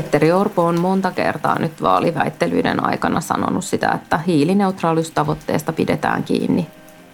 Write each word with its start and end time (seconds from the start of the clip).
Petteri 0.00 0.32
Orpo 0.32 0.64
on 0.64 0.80
monta 0.80 1.10
kertaa 1.10 1.58
nyt 1.58 1.82
vaaliväittelyiden 1.82 2.84
aikana 2.86 3.20
sanonut 3.20 3.64
sitä, 3.64 3.90
että 3.94 4.18
hiilineutraaliustavoitteesta 4.18 5.72
pidetään 5.72 6.24
kiinni. 6.24 6.66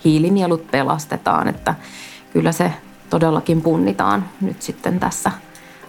Hiilinielut 0.04 0.70
pelastetaan, 0.70 1.48
että 1.48 1.74
kyllä 2.32 2.52
se 2.52 2.72
todellakin 3.10 3.62
punnitaan 3.62 4.24
nyt 4.40 4.62
sitten 4.62 5.00
tässä 5.00 5.32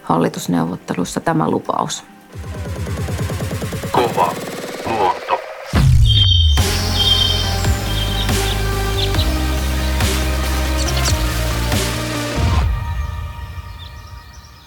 hallitusneuvottelussa 0.04 1.20
tämä 1.20 1.50
lupaus. 1.50 2.04
Kova 3.91 4.34
luonto. 4.86 5.39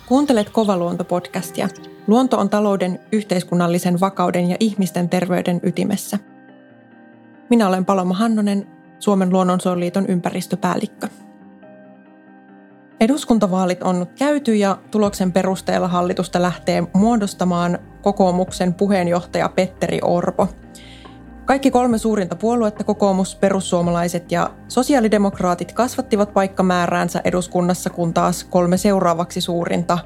Kuuntelet 0.06 0.51
Kovaluonto-podcastia. 0.51 1.69
Luonto 2.10 2.38
on 2.38 2.50
talouden, 2.50 3.00
yhteiskunnallisen 3.12 4.00
vakauden 4.00 4.50
ja 4.50 4.56
ihmisten 4.60 5.09
terveyden 5.09 5.60
ytimessä. 5.62 6.19
Minä 7.50 7.69
olen 7.69 7.84
Paloma 7.84 8.14
Hannonen, 8.14 8.66
Suomen 8.98 9.33
luonnonsuojeliiton 9.33 10.06
ympäristöpäällikkö. 10.06 11.09
Eduskuntavaalit 13.00 13.83
on 13.83 14.06
käyty 14.19 14.56
ja 14.56 14.78
tuloksen 14.91 15.33
perusteella 15.33 15.88
hallitusta 15.88 16.42
lähtee 16.42 16.83
muodostamaan 16.95 17.78
kokoomuksen 18.02 18.74
puheenjohtaja 18.74 19.48
Petteri 19.48 19.98
Orpo. 20.02 20.48
Kaikki 21.45 21.70
kolme 21.70 21.98
suurinta 21.98 22.36
puoluetta, 22.36 22.84
kokoomus, 22.84 23.36
perussuomalaiset 23.36 24.33
ja 24.33 24.50
sosiaalidemokraatit, 24.69 25.72
kasvattivat 25.72 26.34
paikkamääräänsä 26.34 27.20
eduskunnassa, 27.24 27.91
kun 27.91 28.14
taas 28.14 28.45
kolme 28.45 28.77
seuraavaksi 28.77 29.41
suurinta, 29.41 29.98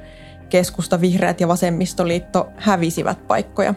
keskusta, 0.48 1.00
vihreät 1.00 1.40
ja 1.40 1.48
vasemmistoliitto, 1.48 2.48
hävisivät 2.56 3.26
paikkoja. 3.26 3.74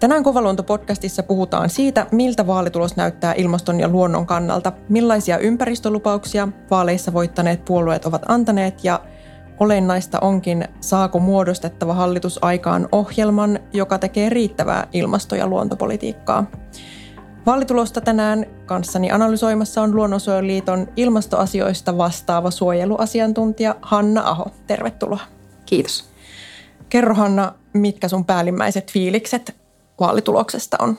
Tänään 0.00 0.22
Kovaluonto-podcastissa 0.22 1.22
puhutaan 1.22 1.70
siitä, 1.70 2.06
miltä 2.12 2.46
vaalitulos 2.46 2.96
näyttää 2.96 3.34
ilmaston 3.36 3.80
ja 3.80 3.88
luonnon 3.88 4.26
kannalta, 4.26 4.72
millaisia 4.88 5.38
ympäristölupauksia 5.38 6.48
vaaleissa 6.70 7.12
voittaneet 7.12 7.64
puolueet 7.64 8.04
ovat 8.04 8.22
antaneet 8.28 8.84
ja 8.84 9.00
olennaista 9.60 10.18
onkin, 10.20 10.64
saako 10.80 11.18
muodostettava 11.18 11.94
hallitus 11.94 12.38
aikaan 12.42 12.88
ohjelman, 12.92 13.58
joka 13.72 13.98
tekee 13.98 14.28
riittävää 14.28 14.86
ilmasto- 14.92 15.36
ja 15.36 15.46
luontopolitiikkaa. 15.46 16.46
Vaalitulosta 17.46 18.00
tänään 18.00 18.46
kanssani 18.66 19.10
analysoimassa 19.10 19.82
on 19.82 19.96
Luonnonsuojeluliiton 19.96 20.88
ilmastoasioista 20.96 21.98
vastaava 21.98 22.50
suojeluasiantuntija 22.50 23.76
Hanna 23.82 24.22
Aho. 24.30 24.46
Tervetuloa. 24.66 25.39
Kiitos. 25.70 26.10
Kerro 26.88 27.14
Hanna, 27.14 27.52
mitkä 27.72 28.08
sun 28.08 28.24
päällimmäiset 28.24 28.92
fiilikset 28.92 29.56
vaalituloksesta 30.00 30.76
on? 30.80 30.98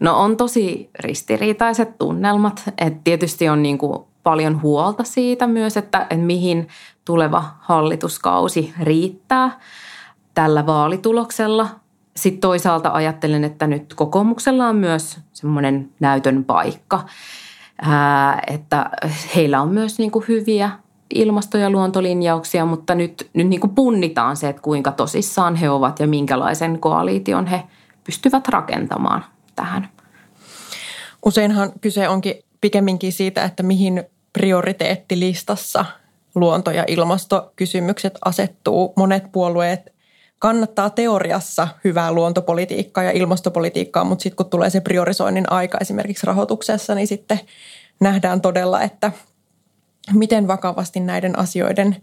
No 0.00 0.20
on 0.20 0.36
tosi 0.36 0.90
ristiriitaiset 0.98 1.98
tunnelmat. 1.98 2.62
Et 2.78 3.04
tietysti 3.04 3.48
on 3.48 3.62
niin 3.62 3.78
kuin 3.78 4.04
paljon 4.22 4.62
huolta 4.62 5.04
siitä 5.04 5.46
myös, 5.46 5.76
että, 5.76 6.00
että 6.00 6.16
mihin 6.16 6.68
tuleva 7.04 7.44
hallituskausi 7.60 8.74
riittää 8.80 9.60
tällä 10.34 10.66
vaalituloksella. 10.66 11.68
Sitten 12.16 12.40
toisaalta 12.40 12.90
ajattelen, 12.92 13.44
että 13.44 13.66
nyt 13.66 13.94
kokoomuksella 13.94 14.68
on 14.68 14.76
myös 14.76 15.18
semmoinen 15.32 15.90
näytön 16.00 16.44
paikka, 16.44 17.04
että 18.46 18.90
heillä 19.36 19.60
on 19.60 19.68
myös 19.68 19.98
niin 19.98 20.10
kuin 20.10 20.24
hyviä 20.28 20.70
ilmasto- 21.14 21.58
ja 21.58 21.70
luontolinjauksia, 21.70 22.64
mutta 22.64 22.94
nyt, 22.94 23.30
nyt 23.34 23.48
niin 23.48 23.60
kuin 23.60 23.74
punnitaan 23.74 24.36
se, 24.36 24.48
että 24.48 24.62
kuinka 24.62 24.92
tosissaan 24.92 25.56
he 25.56 25.70
ovat 25.70 26.00
ja 26.00 26.06
minkälaisen 26.06 26.78
koalition 26.78 27.46
he 27.46 27.62
pystyvät 28.04 28.48
rakentamaan 28.48 29.24
tähän. 29.56 29.88
Useinhan 31.26 31.72
kyse 31.80 32.08
onkin 32.08 32.34
pikemminkin 32.60 33.12
siitä, 33.12 33.44
että 33.44 33.62
mihin 33.62 34.04
prioriteettilistassa 34.32 35.84
luonto- 36.34 36.70
ja 36.70 36.84
ilmastokysymykset 36.88 38.18
asettuu. 38.24 38.92
Monet 38.96 39.32
puolueet 39.32 39.92
kannattaa 40.38 40.90
teoriassa 40.90 41.68
hyvää 41.84 42.12
luontopolitiikkaa 42.12 43.04
ja 43.04 43.10
ilmastopolitiikkaa, 43.10 44.04
mutta 44.04 44.22
sitten 44.22 44.36
kun 44.36 44.50
tulee 44.50 44.70
se 44.70 44.80
priorisoinnin 44.80 45.52
aika 45.52 45.78
esimerkiksi 45.80 46.26
rahoituksessa, 46.26 46.94
niin 46.94 47.06
sitten 47.06 47.40
nähdään 48.00 48.40
todella, 48.40 48.82
että 48.82 49.12
miten 50.12 50.48
vakavasti 50.48 51.00
näiden 51.00 51.38
asioiden 51.38 51.96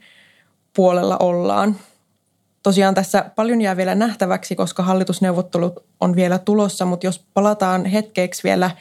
puolella 0.75 1.17
ollaan. 1.17 1.75
Tosiaan 2.63 2.95
tässä 2.95 3.31
paljon 3.35 3.61
jää 3.61 3.77
vielä 3.77 3.95
nähtäväksi, 3.95 4.55
koska 4.55 4.83
hallitusneuvottelut 4.83 5.85
on 5.99 6.15
vielä 6.15 6.39
tulossa, 6.39 6.85
mutta 6.85 7.07
jos 7.07 7.25
palataan 7.33 7.85
hetkeksi 7.85 8.43
vielä 8.43 8.71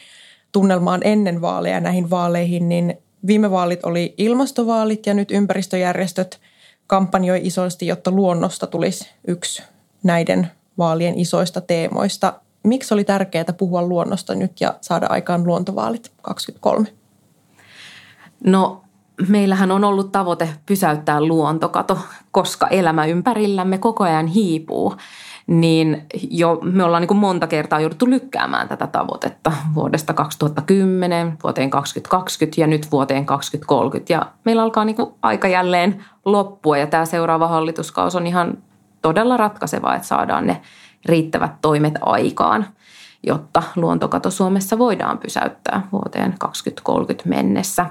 tunnelmaan 0.52 1.00
ennen 1.04 1.40
vaaleja 1.40 1.80
näihin 1.80 2.10
vaaleihin, 2.10 2.68
niin 2.68 2.98
viime 3.26 3.50
vaalit 3.50 3.84
oli 3.84 4.14
ilmastovaalit 4.18 5.06
ja 5.06 5.14
nyt 5.14 5.30
ympäristöjärjestöt 5.30 6.40
kampanjoi 6.86 7.40
isosti, 7.42 7.86
jotta 7.86 8.10
luonnosta 8.10 8.66
tulisi 8.66 9.08
yksi 9.26 9.62
näiden 10.02 10.50
vaalien 10.78 11.18
isoista 11.18 11.60
teemoista. 11.60 12.40
Miksi 12.62 12.94
oli 12.94 13.04
tärkeää 13.04 13.52
puhua 13.58 13.82
luonnosta 13.82 14.34
nyt 14.34 14.60
ja 14.60 14.74
saada 14.80 15.06
aikaan 15.06 15.46
luontovaalit 15.46 16.12
2023? 16.22 16.88
No 18.44 18.82
meillähän 19.28 19.70
on 19.70 19.84
ollut 19.84 20.12
tavoite 20.12 20.48
pysäyttää 20.66 21.24
luontokato, 21.24 21.98
koska 22.30 22.68
elämä 22.68 23.04
ympärillämme 23.04 23.78
koko 23.78 24.04
ajan 24.04 24.26
hiipuu. 24.26 24.96
Niin 25.46 26.06
jo 26.30 26.60
me 26.62 26.84
ollaan 26.84 27.00
niin 27.00 27.08
kuin 27.08 27.18
monta 27.18 27.46
kertaa 27.46 27.80
jouduttu 27.80 28.10
lykkäämään 28.10 28.68
tätä 28.68 28.86
tavoitetta 28.86 29.52
vuodesta 29.74 30.14
2010 30.14 31.38
vuoteen 31.42 31.70
2020 31.70 32.60
ja 32.60 32.66
nyt 32.66 32.92
vuoteen 32.92 33.26
2030. 33.26 34.12
Ja 34.12 34.26
meillä 34.44 34.62
alkaa 34.62 34.84
niin 34.84 34.96
kuin 34.96 35.14
aika 35.22 35.48
jälleen 35.48 36.04
loppua 36.24 36.78
ja 36.78 36.86
tämä 36.86 37.04
seuraava 37.04 37.48
hallituskaus 37.48 38.14
on 38.14 38.26
ihan 38.26 38.58
todella 39.02 39.36
ratkaiseva, 39.36 39.94
että 39.94 40.08
saadaan 40.08 40.46
ne 40.46 40.60
riittävät 41.04 41.52
toimet 41.60 41.94
aikaan, 42.00 42.66
jotta 43.26 43.62
luontokato 43.76 44.30
Suomessa 44.30 44.78
voidaan 44.78 45.18
pysäyttää 45.18 45.88
vuoteen 45.92 46.34
2030 46.38 47.28
mennessä 47.28 47.86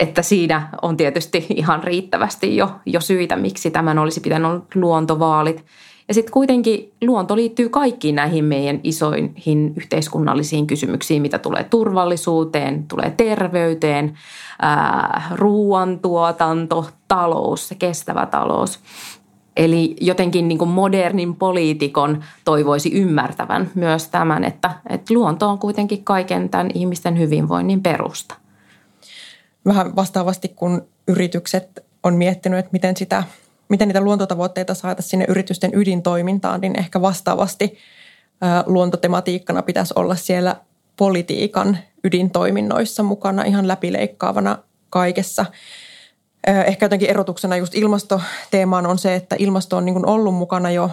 että 0.00 0.22
siinä 0.22 0.68
on 0.82 0.96
tietysti 0.96 1.46
ihan 1.54 1.84
riittävästi 1.84 2.56
jo, 2.56 2.70
jo 2.86 3.00
syitä, 3.00 3.36
miksi 3.36 3.70
tämän 3.70 3.98
olisi 3.98 4.20
pitänyt 4.20 4.62
luontovaalit. 4.74 5.64
Ja 6.08 6.14
sitten 6.14 6.32
kuitenkin 6.32 6.92
luonto 7.04 7.36
liittyy 7.36 7.68
kaikkiin 7.68 8.14
näihin 8.14 8.44
meidän 8.44 8.80
isoihin 8.84 9.72
yhteiskunnallisiin 9.76 10.66
kysymyksiin, 10.66 11.22
mitä 11.22 11.38
tulee 11.38 11.64
turvallisuuteen, 11.64 12.84
tulee 12.88 13.14
terveyteen, 13.16 14.18
ää, 14.62 15.22
ruoantuotanto, 15.34 16.86
talous, 17.08 17.74
kestävä 17.78 18.26
talous. 18.26 18.80
Eli 19.56 19.96
jotenkin 20.00 20.48
niin 20.48 20.58
kuin 20.58 20.70
modernin 20.70 21.36
poliitikon 21.36 22.24
toivoisi 22.44 22.92
ymmärtävän 22.92 23.70
myös 23.74 24.08
tämän, 24.08 24.44
että, 24.44 24.70
että 24.88 25.14
luonto 25.14 25.48
on 25.48 25.58
kuitenkin 25.58 26.04
kaiken 26.04 26.48
tämän 26.48 26.70
ihmisten 26.74 27.18
hyvinvoinnin 27.18 27.82
perusta 27.82 28.34
vähän 29.66 29.96
vastaavasti, 29.96 30.48
kun 30.48 30.88
yritykset 31.08 31.84
on 32.02 32.14
miettinyt, 32.14 32.58
että 32.58 32.72
miten, 32.72 32.96
sitä, 32.96 33.24
miten 33.68 33.88
niitä 33.88 34.00
luontotavoitteita 34.00 34.74
saada 34.74 35.02
sinne 35.02 35.24
yritysten 35.28 35.70
ydintoimintaan, 35.74 36.60
niin 36.60 36.78
ehkä 36.78 37.00
vastaavasti 37.00 37.78
luontotematiikkana 38.66 39.62
pitäisi 39.62 39.94
olla 39.96 40.14
siellä 40.14 40.56
politiikan 40.96 41.78
ydintoiminnoissa 42.04 43.02
mukana 43.02 43.44
ihan 43.44 43.68
läpileikkaavana 43.68 44.58
kaikessa. 44.90 45.46
Ehkä 46.66 46.84
jotenkin 46.84 47.10
erotuksena 47.10 47.56
just 47.56 47.74
ilmastoteemaan 47.74 48.86
on 48.86 48.98
se, 48.98 49.14
että 49.14 49.36
ilmasto 49.38 49.76
on 49.76 49.84
niin 49.84 50.06
ollut 50.06 50.34
mukana 50.34 50.70
jo, 50.70 50.90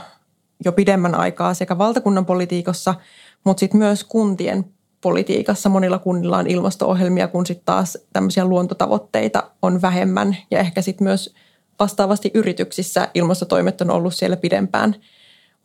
jo 0.65 0.71
pidemmän 0.71 1.15
aikaa 1.15 1.53
sekä 1.53 1.77
valtakunnan 1.77 2.25
politiikassa, 2.25 2.95
mutta 3.43 3.59
sitten 3.59 3.77
myös 3.77 4.03
kuntien 4.03 4.65
politiikassa 5.07 5.69
monilla 5.69 5.99
kunnilla 5.99 6.37
on 6.37 6.47
ilmasto-ohjelmia, 6.47 7.27
kun 7.27 7.45
sitten 7.45 7.65
taas 7.65 7.97
tämmöisiä 8.13 8.45
luontotavoitteita 8.45 9.43
on 9.61 9.81
vähemmän. 9.81 10.37
Ja 10.51 10.59
ehkä 10.59 10.81
sitten 10.81 11.05
myös 11.05 11.33
vastaavasti 11.79 12.31
yrityksissä 12.33 13.07
ilmastotoimet 13.13 13.81
on 13.81 13.91
ollut 13.91 14.15
siellä 14.15 14.37
pidempään 14.37 14.95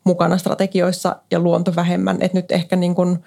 mukana 0.04 0.38
strategioissa 0.38 1.16
ja 1.30 1.40
luonto 1.40 1.76
vähemmän. 1.76 2.16
Että 2.20 2.38
nyt 2.38 2.52
ehkä 2.52 2.76
niin 2.76 2.94
kuin 2.94 3.18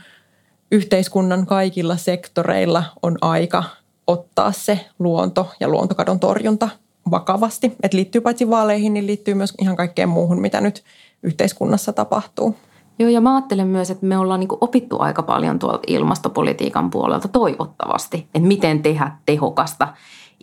yhteiskunnan 0.72 1.46
kaikilla 1.46 1.98
sektoreilla 1.98 2.84
on 3.02 3.18
aika 3.22 3.64
ottaa 4.08 4.52
se 4.52 4.80
luonto 5.00 5.50
ja 5.60 5.68
luontokadon 5.68 6.20
torjunta 6.20 6.70
vakavasti. 7.12 7.76
Että 7.84 7.98
liittyy 7.98 8.22
paitsi 8.22 8.50
vaaleihin, 8.50 8.94
niin 8.94 9.08
liittyy 9.08 9.34
myös 9.34 9.54
ihan 9.62 9.76
kaikkeen 9.76 10.10
muuhun, 10.10 10.42
mitä 10.42 10.62
nyt 10.62 10.84
yhteiskunnassa 11.24 11.94
tapahtuu. 11.94 12.56
Joo, 13.00 13.10
ja 13.10 13.22
mä 13.22 13.36
ajattelen 13.36 13.68
myös, 13.68 13.92
että 13.92 14.06
me 14.06 14.18
ollaan 14.18 14.40
niin 14.40 14.50
opittu 14.62 15.00
aika 15.00 15.24
paljon 15.24 15.60
tuolta 15.60 15.84
ilmastopolitiikan 15.88 16.90
puolelta 16.90 17.28
toivottavasti, 17.28 18.18
että 18.18 18.48
miten 18.48 18.82
tehdä 18.82 19.12
tehokasta 19.26 19.88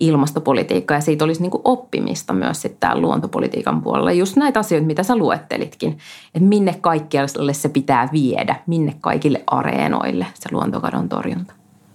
ilmastopolitiikkaa 0.00 0.96
ja 0.96 1.00
siitä 1.00 1.24
olisi 1.24 1.42
niin 1.42 1.52
oppimista 1.64 2.32
myös 2.32 2.62
sitten 2.62 3.02
luontopolitiikan 3.02 3.82
puolella. 3.82 4.12
Just 4.12 4.36
näitä 4.36 4.60
asioita, 4.60 4.86
mitä 4.86 5.02
sä 5.02 5.16
luettelitkin, 5.16 5.98
että 6.34 6.48
minne 6.48 6.78
kaikkialle 6.80 7.52
se 7.54 7.68
pitää 7.68 8.08
viedä, 8.12 8.56
minne 8.66 8.94
kaikille 9.00 9.44
areenoille 9.46 10.26
se 10.34 10.48
luontokadon 10.52 11.08
torjunta. 11.08 11.52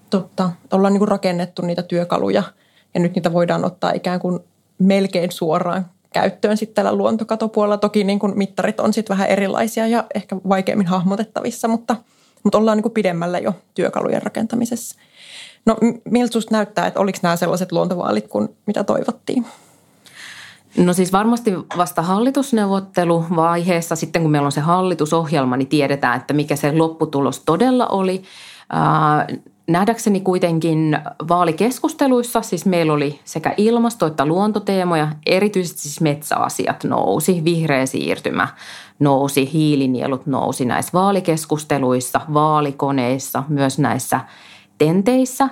Totta. 0.09 0.49
Ollaan 0.71 0.93
niin 0.93 1.07
rakennettu 1.07 1.61
niitä 1.61 1.83
työkaluja 1.83 2.43
ja 2.93 2.99
nyt 2.99 3.15
niitä 3.15 3.33
voidaan 3.33 3.65
ottaa 3.65 3.91
ikään 3.91 4.19
kuin 4.19 4.39
melkein 4.79 5.31
suoraan 5.31 5.85
käyttöön 6.13 6.57
sitten 6.57 6.75
tällä 6.75 6.97
luontokatopuolella. 6.97 7.77
Toki 7.77 8.03
niin 8.03 8.19
kuin 8.19 8.37
mittarit 8.37 8.79
on 8.79 8.93
sitten 8.93 9.13
vähän 9.17 9.29
erilaisia 9.29 9.87
ja 9.87 10.03
ehkä 10.15 10.35
vaikeammin 10.49 10.87
hahmotettavissa, 10.87 11.67
mutta, 11.67 11.95
mutta 12.43 12.57
ollaan 12.57 12.77
niin 12.77 12.83
kuin 12.83 12.93
pidemmällä 12.93 13.39
jo 13.39 13.53
työkalujen 13.73 14.23
rakentamisessa. 14.23 14.99
No 15.65 15.77
miltä 16.05 16.31
sinusta 16.31 16.55
näyttää, 16.55 16.87
että 16.87 16.99
oliko 16.99 17.19
nämä 17.21 17.35
sellaiset 17.35 17.71
luontovaalit 17.71 18.27
kuin 18.27 18.49
mitä 18.65 18.83
toivottiin? 18.83 19.45
No 20.77 20.93
siis 20.93 21.11
varmasti 21.11 21.53
vasta 21.77 22.01
hallitusneuvotteluvaiheessa, 22.01 23.95
sitten 23.95 24.21
kun 24.21 24.31
meillä 24.31 24.45
on 24.45 24.51
se 24.51 24.61
hallitusohjelma, 24.61 25.57
niin 25.57 25.67
tiedetään, 25.67 26.17
että 26.17 26.33
mikä 26.33 26.55
se 26.55 26.71
lopputulos 26.71 27.39
todella 27.39 27.87
oli. 27.87 28.23
Nähdäkseni 29.67 30.21
kuitenkin 30.21 30.99
vaalikeskusteluissa, 31.29 32.41
siis 32.41 32.65
meillä 32.65 32.93
oli 32.93 33.19
sekä 33.23 33.53
ilmasto- 33.57 34.07
että 34.07 34.25
luontoteemoja, 34.25 35.07
erityisesti 35.25 35.81
siis 35.81 36.01
metsäasiat 36.01 36.83
nousi, 36.83 37.41
vihreä 37.43 37.85
siirtymä 37.85 38.47
nousi, 38.99 39.53
hiilinielut 39.53 40.25
nousi 40.25 40.65
näissä 40.65 40.91
vaalikeskusteluissa, 40.93 42.21
vaalikoneissa, 42.33 43.43
myös 43.47 43.79
näissä 43.79 44.19
tenteissä. 44.77 45.49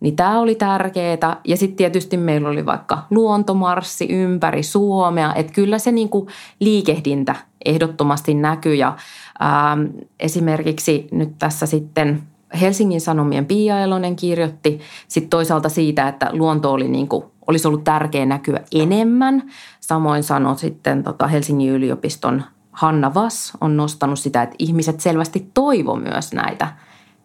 Niin 0.00 0.16
tämä 0.16 0.40
oli 0.40 0.54
tärkeää. 0.54 1.40
Ja 1.44 1.56
sitten 1.56 1.76
tietysti 1.76 2.16
meillä 2.16 2.48
oli 2.48 2.66
vaikka 2.66 2.98
luontomarssi 3.10 4.06
ympäri 4.10 4.62
Suomea. 4.62 5.34
Että 5.34 5.52
kyllä 5.52 5.78
se 5.78 5.92
niinku 5.92 6.28
liikehdintä 6.60 7.34
ehdottomasti 7.64 8.34
näkyy. 8.34 8.74
Ja 8.74 8.96
ää, 9.38 9.76
esimerkiksi 10.20 11.08
nyt 11.12 11.38
tässä 11.38 11.66
sitten– 11.66 12.22
Helsingin 12.60 13.00
Sanomien 13.00 13.46
Pia 13.46 13.80
Elonen 13.80 14.16
kirjoitti 14.16 14.80
sitten 15.08 15.30
toisaalta 15.30 15.68
siitä, 15.68 16.08
että 16.08 16.28
luonto 16.32 16.72
oli 16.72 16.88
niin 16.88 17.08
kuin, 17.08 17.24
olisi 17.46 17.68
ollut 17.68 17.84
tärkeä 17.84 18.26
näkyä 18.26 18.60
enemmän. 18.72 19.42
Samoin 19.80 20.22
sanoi 20.22 20.58
sitten 20.58 21.02
tota 21.02 21.26
Helsingin 21.26 21.70
yliopiston 21.70 22.42
Hanna 22.72 23.14
Vass 23.14 23.52
on 23.60 23.76
nostanut 23.76 24.18
sitä, 24.18 24.42
että 24.42 24.56
ihmiset 24.58 25.00
selvästi 25.00 25.50
toivo 25.54 25.96
myös 25.96 26.32
näitä 26.32 26.76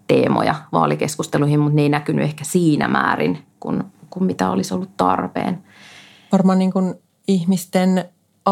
teemoja 0.08 0.56
vaalikeskusteluihin, 0.72 1.60
mutta 1.60 1.76
ne 1.76 1.82
ei 1.82 1.90
näkynyt 1.90 2.26
ehkä 2.26 2.44
siinä 2.44 2.88
määrin 2.88 3.38
kuin, 3.60 3.84
kuin 4.10 4.24
mitä 4.24 4.50
olisi 4.50 4.74
ollut 4.74 4.98
tarpeen. 4.98 5.64
Varmaan 6.32 6.60
niin 6.60 6.74
kuin 6.74 6.96
ihmisten 7.28 8.06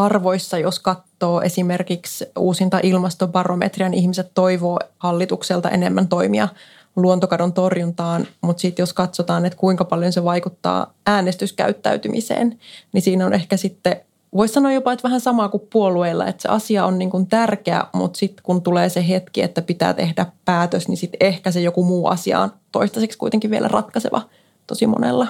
arvoissa, 0.04 0.58
jos 0.58 0.80
katsoo 0.80 1.42
esimerkiksi 1.42 2.26
uusinta 2.38 2.80
ilmastobarometrian, 2.82 3.90
niin 3.90 4.00
ihmiset 4.00 4.30
toivoo 4.34 4.78
hallitukselta 4.98 5.70
enemmän 5.70 6.08
toimia 6.08 6.48
luontokadon 6.96 7.52
torjuntaan, 7.52 8.26
mutta 8.40 8.60
sitten 8.60 8.82
jos 8.82 8.92
katsotaan, 8.92 9.46
että 9.46 9.58
kuinka 9.58 9.84
paljon 9.84 10.12
se 10.12 10.24
vaikuttaa 10.24 10.94
äänestyskäyttäytymiseen, 11.06 12.58
niin 12.92 13.02
siinä 13.02 13.26
on 13.26 13.34
ehkä 13.34 13.56
sitten, 13.56 13.96
voisi 14.34 14.54
sanoa 14.54 14.72
jopa, 14.72 14.92
että 14.92 15.02
vähän 15.02 15.20
samaa 15.20 15.48
kuin 15.48 15.62
puolueilla, 15.72 16.26
että 16.26 16.42
se 16.42 16.48
asia 16.48 16.84
on 16.84 16.98
niin 16.98 17.10
kuin 17.10 17.26
tärkeä, 17.26 17.84
mutta 17.92 18.18
sitten 18.18 18.42
kun 18.42 18.62
tulee 18.62 18.88
se 18.88 19.08
hetki, 19.08 19.42
että 19.42 19.62
pitää 19.62 19.94
tehdä 19.94 20.26
päätös, 20.44 20.88
niin 20.88 20.96
sitten 20.96 21.26
ehkä 21.26 21.50
se 21.50 21.60
joku 21.60 21.84
muu 21.84 22.06
asia 22.06 22.40
on 22.40 22.52
toistaiseksi 22.72 23.18
kuitenkin 23.18 23.50
vielä 23.50 23.68
ratkaiseva 23.68 24.22
tosi 24.66 24.86
monella. 24.86 25.26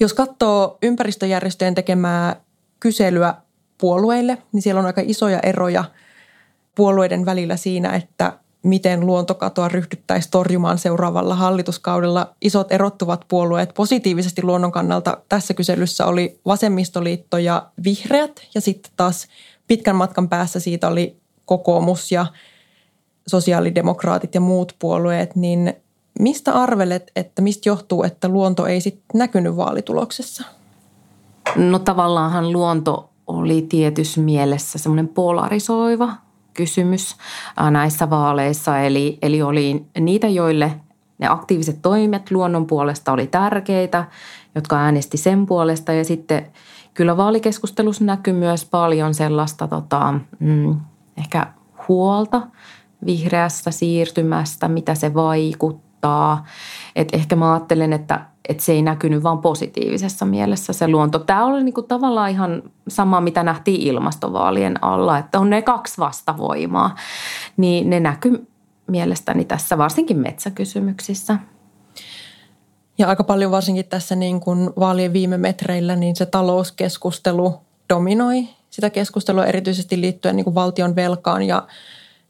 Jos 0.00 0.14
katsoo 0.14 0.78
ympäristöjärjestöjen 0.82 1.74
tekemää 1.74 2.36
kyselyä 2.82 3.34
puolueille, 3.78 4.38
niin 4.52 4.62
siellä 4.62 4.78
on 4.78 4.86
aika 4.86 5.02
isoja 5.04 5.40
eroja 5.40 5.84
puolueiden 6.74 7.24
välillä 7.24 7.56
siinä, 7.56 7.96
että 7.96 8.38
miten 8.62 9.06
luontokatoa 9.06 9.68
ryhdyttäisiin 9.68 10.30
torjumaan 10.30 10.78
seuraavalla 10.78 11.34
hallituskaudella. 11.34 12.34
Isot 12.40 12.72
erottuvat 12.72 13.24
puolueet 13.28 13.74
positiivisesti 13.74 14.42
luonnon 14.42 14.72
kannalta 14.72 15.18
tässä 15.28 15.54
kyselyssä 15.54 16.06
oli 16.06 16.40
vasemmistoliitto 16.46 17.38
ja 17.38 17.70
vihreät 17.84 18.40
ja 18.54 18.60
sitten 18.60 18.92
taas 18.96 19.26
pitkän 19.66 19.96
matkan 19.96 20.28
päässä 20.28 20.60
siitä 20.60 20.88
oli 20.88 21.16
kokoomus 21.44 22.12
ja 22.12 22.26
sosiaalidemokraatit 23.26 24.34
ja 24.34 24.40
muut 24.40 24.76
puolueet, 24.78 25.36
niin 25.36 25.74
mistä 26.18 26.52
arvelet, 26.52 27.10
että 27.16 27.42
mistä 27.42 27.68
johtuu, 27.68 28.02
että 28.02 28.28
luonto 28.28 28.66
ei 28.66 28.80
sitten 28.80 29.04
näkynyt 29.14 29.56
vaalituloksessa? 29.56 30.61
No 31.56 31.78
tavallaanhan 31.78 32.52
luonto 32.52 33.10
oli 33.26 33.62
tietyssä 33.62 34.20
mielessä 34.20 34.78
semmoinen 34.78 35.08
polarisoiva 35.08 36.12
kysymys 36.54 37.16
näissä 37.70 38.10
vaaleissa. 38.10 38.78
Eli, 38.78 39.18
eli 39.22 39.42
oli 39.42 39.86
niitä, 40.00 40.28
joille 40.28 40.80
ne 41.18 41.28
aktiiviset 41.28 41.82
toimet 41.82 42.30
luonnon 42.30 42.66
puolesta 42.66 43.12
oli 43.12 43.26
tärkeitä, 43.26 44.04
jotka 44.54 44.76
äänesti 44.76 45.16
sen 45.16 45.46
puolesta. 45.46 45.92
Ja 45.92 46.04
sitten 46.04 46.46
kyllä 46.94 47.16
vaalikeskustelussa 47.16 48.04
näkyy 48.04 48.34
myös 48.34 48.64
paljon 48.64 49.14
sellaista 49.14 49.68
tota, 49.68 50.14
mm, 50.38 50.80
ehkä 51.16 51.46
huolta 51.88 52.46
vihreästä 53.06 53.70
siirtymästä, 53.70 54.68
mitä 54.68 54.94
se 54.94 55.14
vaikuttaa. 55.14 55.91
Et 56.96 57.08
ehkä 57.12 57.36
mä 57.36 57.52
ajattelen, 57.52 57.92
että 57.92 58.20
että 58.48 58.62
se 58.62 58.72
ei 58.72 58.82
näkynyt 58.82 59.22
vaan 59.22 59.38
positiivisessa 59.38 60.24
mielessä 60.24 60.72
se 60.72 60.88
luonto. 60.88 61.18
Tämä 61.18 61.44
oli 61.44 61.64
niin 61.64 61.74
kuin 61.74 61.86
tavallaan 61.86 62.30
ihan 62.30 62.62
sama, 62.88 63.20
mitä 63.20 63.42
nähtiin 63.42 63.80
ilmastovaalien 63.80 64.84
alla, 64.84 65.18
että 65.18 65.38
on 65.38 65.50
ne 65.50 65.62
kaksi 65.62 65.98
vastavoimaa. 65.98 66.94
Niin 67.56 67.90
ne 67.90 68.00
näkyy 68.00 68.46
mielestäni 68.86 69.44
tässä 69.44 69.78
varsinkin 69.78 70.18
metsäkysymyksissä. 70.18 71.38
Ja 72.98 73.08
aika 73.08 73.24
paljon 73.24 73.50
varsinkin 73.50 73.88
tässä 73.88 74.16
niin 74.16 74.40
kuin 74.40 74.70
vaalien 74.78 75.12
viime 75.12 75.38
metreillä, 75.38 75.96
niin 75.96 76.16
se 76.16 76.26
talouskeskustelu 76.26 77.60
dominoi 77.88 78.48
sitä 78.72 78.90
keskustelua 78.90 79.44
erityisesti 79.44 80.00
liittyen 80.00 80.36
niin 80.36 80.44
kuin 80.44 80.54
valtion 80.54 80.96
velkaan 80.96 81.42
ja, 81.42 81.66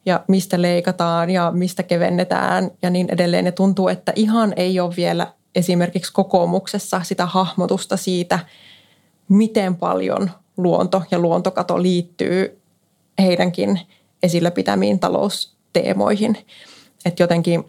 ja 0.07 0.25
mistä 0.29 0.63
leikataan 0.63 1.31
ja 1.31 1.53
mistä 1.55 1.83
kevennetään 1.83 2.71
ja 2.83 2.91
niin 2.91 3.09
edelleen. 3.11 3.47
Ja 3.47 3.53
tuntuu, 3.53 3.89
että 3.89 4.13
ihan 4.17 4.53
ei 4.57 4.81
ole 4.81 4.97
vielä 4.97 5.27
esimerkiksi 5.55 6.13
kokoomuksessa 6.13 7.01
sitä 7.03 7.27
hahmotusta 7.27 7.97
siitä, 7.97 8.39
miten 9.29 9.77
paljon 9.77 10.31
luonto 10.57 11.03
ja 11.11 11.19
luontokato 11.19 11.83
liittyy 11.83 12.61
heidänkin 13.19 13.81
esillä 14.23 14.51
pitämiin 14.51 15.01
talousteemoihin. 15.01 16.39
Että 17.05 17.23
jotenkin 17.23 17.65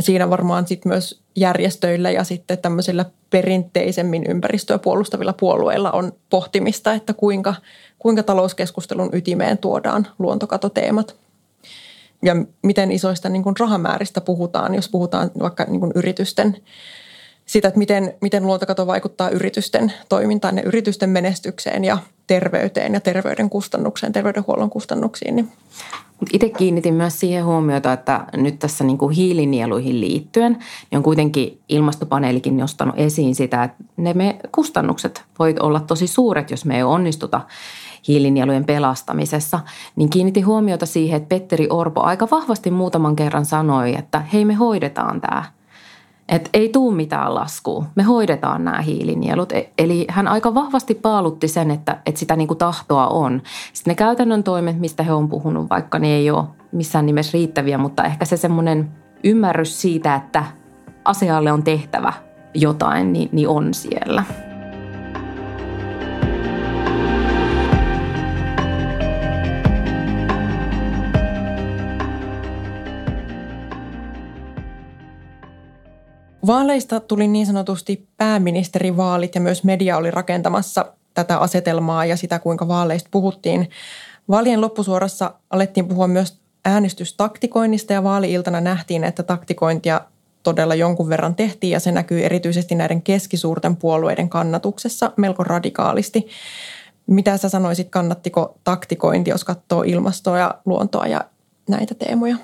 siinä 0.00 0.30
varmaan 0.30 0.66
sitten 0.66 0.90
myös 0.90 1.20
järjestöillä 1.36 2.10
ja 2.10 2.24
sitten 2.24 2.58
tämmöisillä 2.58 3.04
perinteisemmin 3.30 4.24
ympäristöä 4.28 4.78
puolustavilla 4.78 5.32
puolueilla 5.32 5.90
on 5.90 6.12
pohtimista, 6.30 6.92
että 6.92 7.12
kuinka, 7.12 7.54
kuinka 7.98 8.22
talouskeskustelun 8.22 9.10
ytimeen 9.12 9.58
tuodaan 9.58 10.06
luontokatoteemat. 10.18 11.21
Ja 12.22 12.36
miten 12.62 12.92
isoista 12.92 13.28
niin 13.28 13.42
kuin 13.42 13.56
rahamääristä 13.58 14.20
puhutaan, 14.20 14.74
jos 14.74 14.88
puhutaan 14.88 15.30
vaikka 15.40 15.64
niin 15.64 15.80
kuin 15.80 15.92
yritysten 15.94 16.56
sitä, 17.46 17.68
että 17.68 17.78
miten, 17.78 18.14
miten 18.20 18.46
luontokato 18.46 18.86
vaikuttaa 18.86 19.30
yritysten 19.30 19.92
toimintaan 20.08 20.56
ja 20.56 20.62
yritysten 20.62 21.10
menestykseen 21.10 21.84
ja 21.84 21.98
terveyteen 22.26 22.94
ja 22.94 23.00
terveyden 23.00 23.50
kustannukseen, 23.50 24.12
terveydenhuollon 24.12 24.70
kustannuksiin. 24.70 25.36
Niin. 25.36 25.48
Itse 26.32 26.48
kiinnitin 26.48 26.94
myös 26.94 27.20
siihen 27.20 27.44
huomiota, 27.44 27.92
että 27.92 28.24
nyt 28.36 28.58
tässä 28.58 28.84
niin 28.84 28.98
kuin 28.98 29.14
hiilinieluihin 29.14 30.00
liittyen 30.00 30.52
niin 30.90 30.96
on 30.96 31.02
kuitenkin 31.02 31.60
ilmastopaneelikin 31.68 32.56
nostanut 32.56 32.94
esiin 32.98 33.34
sitä, 33.34 33.64
että 33.64 33.84
ne 33.96 34.14
me 34.14 34.38
kustannukset 34.54 35.22
voivat 35.38 35.58
olla 35.58 35.80
tosi 35.80 36.06
suuret, 36.06 36.50
jos 36.50 36.64
me 36.64 36.76
ei 36.76 36.82
onnistuta 36.82 37.40
hiilinielujen 38.08 38.64
pelastamisessa, 38.64 39.60
niin 39.96 40.10
kiinnitin 40.10 40.46
huomiota 40.46 40.86
siihen, 40.86 41.16
että 41.16 41.28
Petteri 41.28 41.66
Orpo 41.70 42.02
aika 42.02 42.28
vahvasti 42.30 42.70
muutaman 42.70 43.16
kerran 43.16 43.44
sanoi, 43.44 43.94
että 43.98 44.20
hei 44.32 44.44
me 44.44 44.54
hoidetaan 44.54 45.20
tämä– 45.20 45.44
että 46.28 46.50
ei 46.52 46.68
tuu 46.68 46.90
mitään 46.90 47.34
laskua. 47.34 47.84
Me 47.94 48.02
hoidetaan 48.02 48.64
nämä 48.64 48.80
hiilinielut. 48.80 49.52
E- 49.52 49.70
eli 49.78 50.06
hän 50.08 50.28
aika 50.28 50.54
vahvasti 50.54 50.94
paalutti 50.94 51.48
sen, 51.48 51.70
että, 51.70 51.98
että 52.06 52.18
sitä 52.18 52.36
niin 52.36 52.48
kuin 52.48 52.58
tahtoa 52.58 53.06
on. 53.06 53.42
Sitten 53.72 53.90
ne 53.90 53.94
käytännön 53.94 54.44
toimet, 54.44 54.80
mistä 54.80 55.02
he 55.02 55.12
on 55.12 55.28
puhunut, 55.28 55.70
vaikka 55.70 55.98
ne 55.98 56.08
ei 56.08 56.30
ole 56.30 56.44
missään 56.72 57.06
nimessä 57.06 57.30
riittäviä, 57.34 57.78
mutta 57.78 58.04
ehkä 58.04 58.24
se 58.24 58.36
semmoinen 58.36 58.90
ymmärrys 59.24 59.80
siitä, 59.80 60.14
että 60.14 60.44
asialle 61.04 61.52
on 61.52 61.62
tehtävä 61.62 62.12
jotain, 62.54 63.12
niin, 63.12 63.28
niin 63.32 63.48
on 63.48 63.74
siellä. 63.74 64.24
Vaaleista 76.46 77.00
tuli 77.00 77.28
niin 77.28 77.46
sanotusti 77.46 78.08
pääministerivaalit 78.16 79.34
ja 79.34 79.40
myös 79.40 79.64
media 79.64 79.96
oli 79.96 80.10
rakentamassa 80.10 80.86
tätä 81.14 81.38
asetelmaa 81.38 82.04
ja 82.04 82.16
sitä, 82.16 82.38
kuinka 82.38 82.68
vaaleista 82.68 83.08
puhuttiin. 83.12 83.70
Vaalien 84.28 84.60
loppusuorassa 84.60 85.34
alettiin 85.50 85.88
puhua 85.88 86.08
myös 86.08 86.40
äänestystaktikoinnista 86.64 87.92
ja 87.92 88.02
vaaliiltana 88.02 88.60
nähtiin, 88.60 89.04
että 89.04 89.22
taktikointia 89.22 90.00
todella 90.42 90.74
jonkun 90.74 91.08
verran 91.08 91.34
tehtiin 91.34 91.70
ja 91.70 91.80
se 91.80 91.92
näkyy 91.92 92.24
erityisesti 92.24 92.74
näiden 92.74 93.02
keskisuurten 93.02 93.76
puolueiden 93.76 94.28
kannatuksessa 94.28 95.12
melko 95.16 95.44
radikaalisti. 95.44 96.26
Mitä 97.06 97.36
sä 97.36 97.48
sanoisit, 97.48 97.88
kannattiko 97.88 98.58
taktikointi, 98.64 99.30
jos 99.30 99.44
katsoo 99.44 99.82
ilmastoa 99.82 100.38
ja 100.38 100.54
luontoa 100.64 101.06
ja 101.06 101.20
näitä 101.68 101.94
teemoja? 101.94 102.36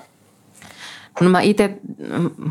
No 1.21 1.29
mä 1.29 1.41
itse 1.41 1.79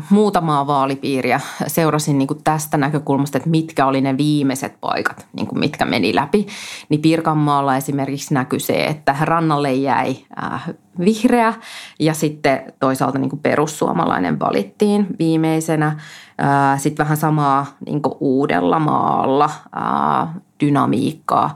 muutamaa 0.09 0.67
vaalipiiriä 0.67 1.39
seurasin 1.67 2.17
niin 2.17 2.27
kuin 2.27 2.43
tästä 2.43 2.77
näkökulmasta, 2.77 3.37
että 3.37 3.49
mitkä 3.49 3.85
oli 3.85 4.01
ne 4.01 4.17
viimeiset 4.17 4.73
paikat, 4.81 5.27
niin 5.33 5.47
kuin 5.47 5.59
mitkä 5.59 5.85
meni 5.85 6.15
läpi. 6.15 6.47
Niin 6.89 7.01
Pirkanmaalla 7.01 7.75
esimerkiksi 7.75 8.33
näkyi 8.33 8.59
se, 8.59 8.85
että 8.85 9.15
rannalle 9.21 9.73
jäi 9.73 10.17
äh, 10.43 10.69
vihreä 10.99 11.53
ja 11.99 12.13
sitten 12.13 12.73
toisaalta 12.79 13.19
niin 13.19 13.29
kuin 13.29 13.39
perussuomalainen 13.39 14.39
valittiin 14.39 15.07
viimeisenä. 15.19 15.87
Äh, 15.87 16.79
sitten 16.79 17.03
vähän 17.03 17.17
samaa 17.17 17.65
niin 17.85 18.01
kuin 18.01 18.15
uudella 18.19 18.79
maalla 18.79 19.49
äh, 19.77 20.29
dynamiikkaa. 20.59 21.55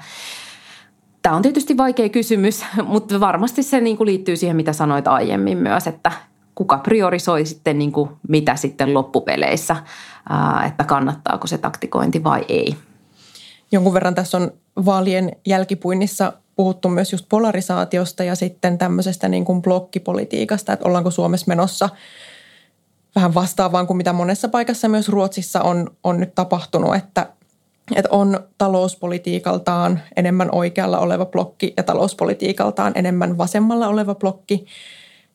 Tämä 1.22 1.36
on 1.36 1.42
tietysti 1.42 1.78
vaikea 1.78 2.10
kysymys, 2.10 2.66
mutta 2.86 3.20
varmasti 3.20 3.64
se 3.64 3.82
niin 3.82 3.98
kuin 3.98 4.08
liittyy 4.08 4.36
siihen, 4.36 4.56
mitä 4.56 4.74
sanoit 4.74 5.08
aiemmin 5.08 5.58
myös, 5.58 5.88
että 5.88 6.12
kuka 6.56 6.78
priorisoi 6.78 7.46
sitten 7.46 7.80
niin 7.80 7.92
kuin 7.92 8.10
mitä 8.28 8.56
sitten 8.56 8.94
loppupeleissä, 8.94 9.76
että 10.68 10.84
kannattaako 10.84 11.48
se 11.48 11.58
taktikointi 11.58 12.24
vai 12.24 12.46
ei. 12.50 12.76
Jonkun 13.72 13.94
verran 13.94 14.16
tässä 14.16 14.38
on 14.38 14.52
vaalien 14.86 15.32
jälkipuinnissa 15.46 16.34
puhuttu 16.56 16.90
myös 16.90 17.12
just 17.12 17.26
polarisaatiosta 17.30 18.24
ja 18.24 18.36
sitten 18.36 18.78
tämmöisestä 18.78 19.28
niin 19.28 19.46
kuin 19.46 19.62
blokkipolitiikasta, 19.62 20.74
että 20.74 20.88
ollaanko 20.88 21.12
Suomessa 21.12 21.46
menossa 21.48 21.90
vähän 23.16 23.34
vastaavaan 23.34 23.88
kuin 23.88 23.98
mitä 23.98 24.14
monessa 24.14 24.48
paikassa 24.48 24.88
myös 24.88 25.10
Ruotsissa 25.10 25.62
on, 25.62 25.92
on 26.04 26.20
nyt 26.20 26.36
tapahtunut, 26.36 26.96
että, 26.96 27.30
että 27.96 28.10
on 28.12 28.40
talouspolitiikaltaan 28.58 30.02
enemmän 30.16 30.50
oikealla 30.52 31.00
oleva 31.00 31.26
blokki 31.26 31.74
ja 31.78 31.84
talouspolitiikaltaan 31.84 32.92
enemmän 32.96 33.38
vasemmalla 33.38 33.88
oleva 33.88 34.16
blokki– 34.16 34.66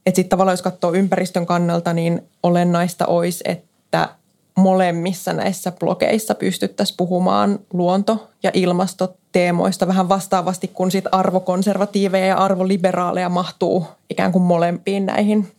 että 0.09 0.17
sitten 0.17 0.31
tavallaan 0.31 0.53
jos 0.53 0.63
katsoo 0.63 0.93
ympäristön 0.93 1.47
kannalta, 1.47 1.93
niin 1.93 2.23
olennaista 2.43 3.07
olisi, 3.07 3.45
että 3.45 4.09
molemmissa 4.57 5.33
näissä 5.33 5.73
blogeissa 5.73 6.35
pystyttäisiin 6.35 6.97
puhumaan 6.97 7.59
luonto- 7.73 8.29
ja 8.43 8.51
ilmastoteemoista 8.55 9.87
vähän 9.87 10.09
vastaavasti, 10.09 10.69
kun 10.69 10.91
sit 10.91 11.05
arvokonservatiiveja 11.13 12.27
ja 12.27 12.37
arvoliberaaleja 12.37 13.29
mahtuu 13.29 13.87
ikään 14.11 14.33
kuin 14.33 14.43
molempiin 14.43 15.07
näihin 15.07 15.53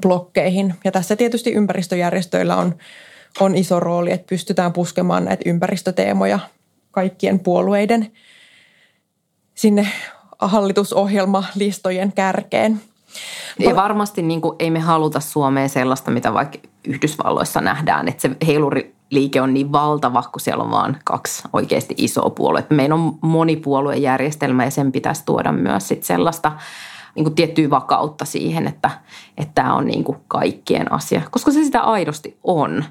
blokkeihin. 0.00 0.74
Ja 0.84 0.92
tässä 0.92 1.16
tietysti 1.16 1.52
ympäristöjärjestöillä 1.52 2.56
on, 2.56 2.74
on 3.40 3.54
iso 3.54 3.80
rooli, 3.80 4.12
että 4.12 4.26
pystytään 4.28 4.72
puskemaan 4.72 5.24
näitä 5.24 5.42
ympäristöteemoja 5.46 6.38
kaikkien 6.90 7.40
puolueiden 7.40 8.12
sinne 9.54 9.88
hallitusohjelmalistojen 10.38 12.12
kärkeen– 12.12 12.80
ja 13.58 13.76
varmasti 13.76 14.22
niin 14.22 14.40
kuin, 14.40 14.56
ei 14.58 14.70
me 14.70 14.80
haluta 14.80 15.20
Suomeen 15.20 15.68
sellaista, 15.68 16.10
mitä 16.10 16.34
vaikka 16.34 16.58
Yhdysvalloissa 16.84 17.60
nähdään, 17.60 18.08
että 18.08 18.22
se 18.22 18.30
heiluriliike 18.46 19.40
on 19.40 19.54
niin 19.54 19.72
valtava, 19.72 20.22
kun 20.22 20.40
siellä 20.40 20.64
on 20.64 20.70
vain 20.70 20.96
kaksi 21.04 21.42
oikeasti 21.52 21.94
isoa 21.98 22.30
puoluetta. 22.30 22.74
Meillä 22.74 22.94
on 22.94 23.18
monipuoluejärjestelmä 23.20 24.64
ja 24.64 24.70
sen 24.70 24.92
pitäisi 24.92 25.24
tuoda 25.24 25.52
myös 25.52 25.88
sit 25.88 26.04
sellaista 26.04 26.52
niin 27.14 27.24
kuin 27.24 27.34
tiettyä 27.34 27.70
vakautta 27.70 28.24
siihen, 28.24 28.66
että, 28.66 28.90
että 29.38 29.52
tämä 29.54 29.74
on 29.74 29.86
niin 29.86 30.04
kuin 30.04 30.18
kaikkien 30.28 30.92
asia, 30.92 31.22
koska 31.30 31.52
se 31.52 31.64
sitä 31.64 31.80
aidosti 31.80 32.38
on. 32.44 32.84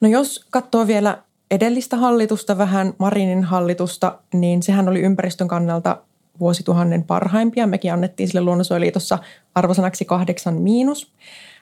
No 0.00 0.08
jos 0.08 0.46
katsoo 0.50 0.86
vielä 0.86 1.18
edellistä 1.50 1.96
hallitusta, 1.96 2.58
vähän 2.58 2.92
Marinin 2.98 3.44
hallitusta, 3.44 4.18
niin 4.34 4.62
sehän 4.62 4.88
oli 4.88 5.00
ympäristön 5.00 5.48
kannalta 5.48 5.96
vuosituhannen 6.42 7.04
parhaimpia. 7.04 7.66
Mekin 7.66 7.92
annettiin 7.92 8.28
sille 8.28 8.40
Luonnonsuojeliitossa 8.40 9.18
arvosanaksi 9.54 10.04
kahdeksan 10.04 10.54
miinus. 10.54 11.12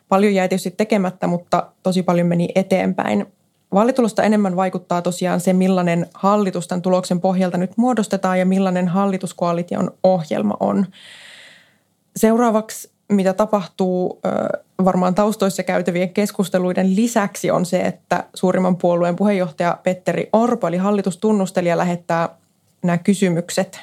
Paljon 0.08 0.34
jäi 0.34 0.48
tietysti 0.48 0.70
tekemättä, 0.70 1.26
mutta 1.26 1.66
tosi 1.82 2.02
paljon 2.02 2.26
meni 2.26 2.48
eteenpäin. 2.54 3.26
Vaalitulosta 3.74 4.22
enemmän 4.22 4.56
vaikuttaa 4.56 5.02
tosiaan 5.02 5.40
se, 5.40 5.52
millainen 5.52 6.06
hallitus 6.14 6.68
tämän 6.68 6.82
tuloksen 6.82 7.20
pohjalta 7.20 7.58
nyt 7.58 7.76
muodostetaan 7.76 8.38
ja 8.38 8.46
millainen 8.46 8.88
hallituskoalition 8.88 9.90
ohjelma 10.02 10.56
on. 10.60 10.86
Seuraavaksi, 12.16 12.90
mitä 13.12 13.32
tapahtuu 13.32 14.20
varmaan 14.84 15.14
taustoissa 15.14 15.62
käytävien 15.62 16.10
keskusteluiden 16.10 16.96
lisäksi, 16.96 17.50
on 17.50 17.66
se, 17.66 17.80
että 17.80 18.24
suurimman 18.34 18.76
puolueen 18.76 19.16
puheenjohtaja 19.16 19.78
Petteri 19.82 20.28
Orpo, 20.32 20.68
eli 20.68 20.76
hallitustunnustelija, 20.76 21.78
lähettää 21.78 22.28
nämä 22.82 22.98
kysymykset 22.98 23.80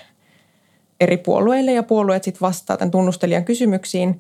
eri 0.99 1.17
puolueille 1.17 1.71
ja 1.71 1.83
puolueet 1.83 2.23
sitten 2.23 2.41
vastaa 2.41 2.77
tämän 2.77 2.91
tunnustelijan 2.91 3.45
kysymyksiin. 3.45 4.19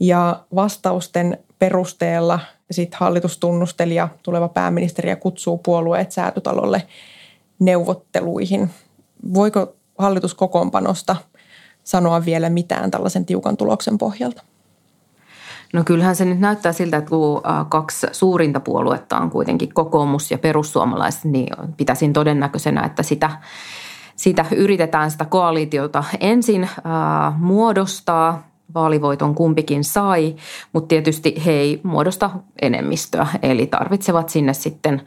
Ja 0.00 0.44
vastausten 0.54 1.38
perusteella 1.58 2.40
sitten 2.70 3.00
hallitustunnustelija, 3.00 4.08
tuleva 4.22 4.48
pääministeri 4.48 5.08
ja 5.08 5.16
kutsuu 5.16 5.58
puolueet 5.58 6.12
säätötalolle 6.12 6.82
neuvotteluihin. 7.58 8.70
Voiko 9.34 9.76
hallituskokoonpanosta 9.98 11.16
sanoa 11.84 12.24
vielä 12.24 12.50
mitään 12.50 12.90
tällaisen 12.90 13.26
tiukan 13.26 13.56
tuloksen 13.56 13.98
pohjalta? 13.98 14.42
No 15.72 15.84
kyllähän 15.84 16.16
se 16.16 16.24
nyt 16.24 16.40
näyttää 16.40 16.72
siltä, 16.72 16.96
että 16.96 17.10
kun 17.10 17.42
kaksi 17.68 18.06
suurinta 18.12 18.60
puoluetta 18.60 19.18
on 19.18 19.30
kuitenkin 19.30 19.74
kokoomus 19.74 20.30
ja 20.30 20.38
perussuomalaiset, 20.38 21.24
niin 21.24 21.48
pitäisin 21.76 22.12
todennäköisenä, 22.12 22.84
että 22.84 23.02
sitä 23.02 23.30
sitä 24.22 24.44
yritetään 24.56 25.10
sitä 25.10 25.24
koalitiota 25.24 26.04
ensin 26.20 26.68
ää, 26.84 27.32
muodostaa, 27.38 28.46
vaalivoiton 28.74 29.34
kumpikin 29.34 29.84
sai, 29.84 30.36
mutta 30.72 30.88
tietysti 30.88 31.42
he 31.46 31.52
ei 31.52 31.80
muodosta 31.82 32.30
enemmistöä, 32.62 33.26
eli 33.42 33.66
tarvitsevat 33.66 34.28
sinne 34.28 34.54
sitten 34.54 35.02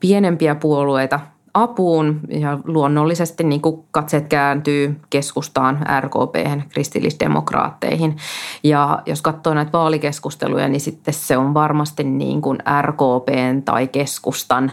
pienempiä 0.00 0.54
puolueita 0.54 1.20
apuun 1.54 2.20
ja 2.28 2.58
luonnollisesti 2.64 3.44
niin 3.44 3.60
kuin 3.60 3.84
katseet 3.90 4.28
kääntyy 4.28 5.00
keskustaan, 5.10 5.78
RKP, 6.00 6.62
kristillisdemokraatteihin. 6.68 8.16
Ja 8.64 9.02
jos 9.06 9.22
katsoo 9.22 9.54
näitä 9.54 9.72
vaalikeskusteluja, 9.72 10.68
niin 10.68 10.80
sitten 10.80 11.14
se 11.14 11.36
on 11.36 11.54
varmasti 11.54 12.04
niin 12.04 12.42
kuin 12.42 12.58
RKPn 12.82 13.62
tai 13.64 13.88
keskustan 13.88 14.72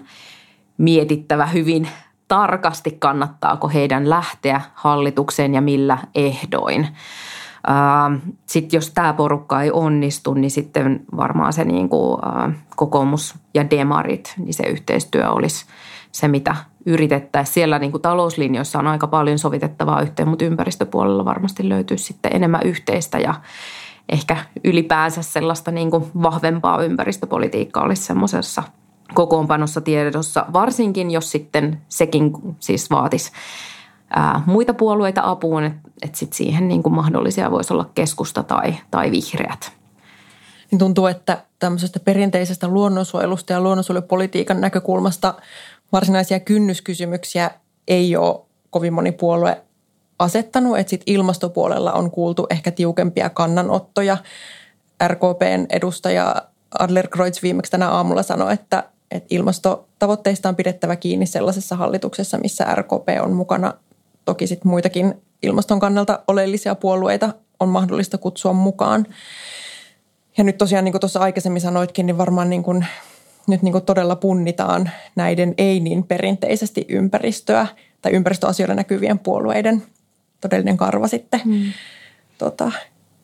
mietittävä 0.78 1.46
hyvin 1.46 1.88
tarkasti, 2.32 2.92
kannattaako 3.00 3.68
heidän 3.68 4.10
lähteä 4.10 4.62
hallitukseen 4.74 5.54
ja 5.54 5.62
millä 5.62 5.98
ehdoin. 6.16 6.88
Sitten 8.46 8.78
jos 8.78 8.92
tämä 8.92 9.14
porukka 9.14 9.62
ei 9.62 9.72
onnistu, 9.72 10.34
niin 10.34 10.52
sitten 10.52 11.04
varmaan 11.18 11.54
se 11.54 11.66
niin 11.66 11.90
kuin, 11.90 12.22
kokoomus 12.76 13.36
ja 13.54 13.70
demarit, 13.70 14.34
niin 14.38 14.54
se 14.54 14.64
yhteistyö 14.64 15.30
olisi 15.30 15.66
se, 16.12 16.28
mitä 16.28 16.56
yritettäisiin. 16.86 17.54
Siellä 17.54 17.80
niin 17.80 17.92
kuin 17.92 18.02
talouslinjoissa 18.02 18.80
on 18.80 18.88
aika 18.88 19.08
paljon 19.08 19.40
sovitettavaa 19.40 20.02
yhteen, 20.02 20.28
mutta 20.28 20.46
ympäristöpuolella 20.46 21.26
varmasti 21.26 21.70
löytyy 21.70 21.98
sitten 21.98 22.36
enemmän 22.36 22.62
yhteistä 22.66 23.20
ja 23.20 23.34
ehkä 24.10 24.38
ylipäänsä 24.64 25.22
sellaista 25.22 25.72
niin 25.72 25.92
kuin 25.92 26.06
vahvempaa 26.22 26.84
ympäristöpolitiikkaa 26.84 27.84
olisi 27.84 28.04
semmoisessa– 28.04 28.64
kokoonpanossa 29.14 29.82
tiedossa, 29.82 30.46
varsinkin 30.54 31.12
jos 31.12 31.32
sitten 31.32 31.82
sekin 31.90 32.32
siis 32.60 32.90
vaatisi 32.90 33.32
ää, 34.10 34.44
muita 34.46 34.74
puolueita 34.74 35.22
apuun, 35.24 35.64
että 35.64 35.90
et 36.02 36.16
sit 36.16 36.34
siihen 36.34 36.68
niin 36.68 36.84
kuin 36.84 36.94
mahdollisia 36.94 37.52
voisi 37.52 37.74
olla 37.74 37.90
keskusta 37.96 38.44
tai, 38.44 38.76
tai 38.92 39.12
vihreät. 39.12 39.72
Niin 40.72 40.80
tuntuu, 40.80 41.08
että 41.08 41.44
tämmöisestä 41.60 42.00
perinteisestä 42.00 42.68
luonnonsuojelusta 42.68 43.54
ja 43.54 43.62
luonnonsuojelupolitiikan 43.62 44.62
näkökulmasta 44.62 45.34
varsinaisia 45.92 46.40
kynnyskysymyksiä 46.40 47.52
ei 47.88 48.16
ole 48.16 48.42
kovin 48.70 48.94
moni 48.94 49.12
puolue 49.12 49.62
asettanut, 50.20 50.80
että 50.80 50.90
sitten 50.90 51.14
ilmastopuolella 51.14 51.94
on 51.94 52.12
kuultu 52.12 52.48
ehkä 52.50 52.72
tiukempia 52.72 53.30
kannanottoja. 53.30 54.18
RKPn 55.08 55.66
edustaja 55.70 56.36
Adler 56.80 57.08
Kreutz 57.08 57.44
viimeksi 57.44 57.72
tänä 57.72 57.90
aamulla 57.90 58.24
sanoi, 58.24 58.54
että 58.54 58.84
että 59.12 59.28
ilmastotavoitteista 59.30 60.50
on 60.50 60.56
pidettävä 60.56 60.96
kiinni 60.96 61.26
sellaisessa 61.26 61.76
hallituksessa, 61.76 62.38
missä 62.38 62.76
RKP 62.76 63.08
on 63.22 63.34
mukana. 63.34 63.74
Toki 64.26 64.48
sitten 64.48 64.70
muitakin 64.70 65.22
ilmaston 65.44 65.80
kannalta 65.80 66.20
oleellisia 66.28 66.76
puolueita 66.76 67.34
on 67.60 67.70
mahdollista 67.70 68.18
kutsua 68.18 68.54
mukaan. 68.54 69.06
Ja 70.38 70.44
nyt 70.44 70.58
tosiaan, 70.58 70.86
niin 70.86 70.94
kuin 70.94 71.00
tuossa 71.00 71.20
aikaisemmin 71.20 71.62
sanoitkin, 71.62 72.06
niin 72.06 72.18
varmaan 72.18 72.50
niin 72.50 72.64
kuin 72.64 72.86
nyt 73.48 73.62
niin 73.62 73.72
kuin 73.72 73.86
todella 73.86 74.16
punnitaan 74.16 74.90
näiden 75.16 75.54
ei 75.58 75.80
niin 75.80 76.04
perinteisesti 76.04 76.86
ympäristöä 76.90 77.68
tai 78.02 78.12
ympäristöasioilla 78.12 78.76
näkyvien 78.76 79.20
puolueiden 79.20 79.84
todellinen 80.42 80.78
karva 80.78 81.08
sitten 81.08 81.42
mm. 81.46 81.64
tota, 82.38 82.72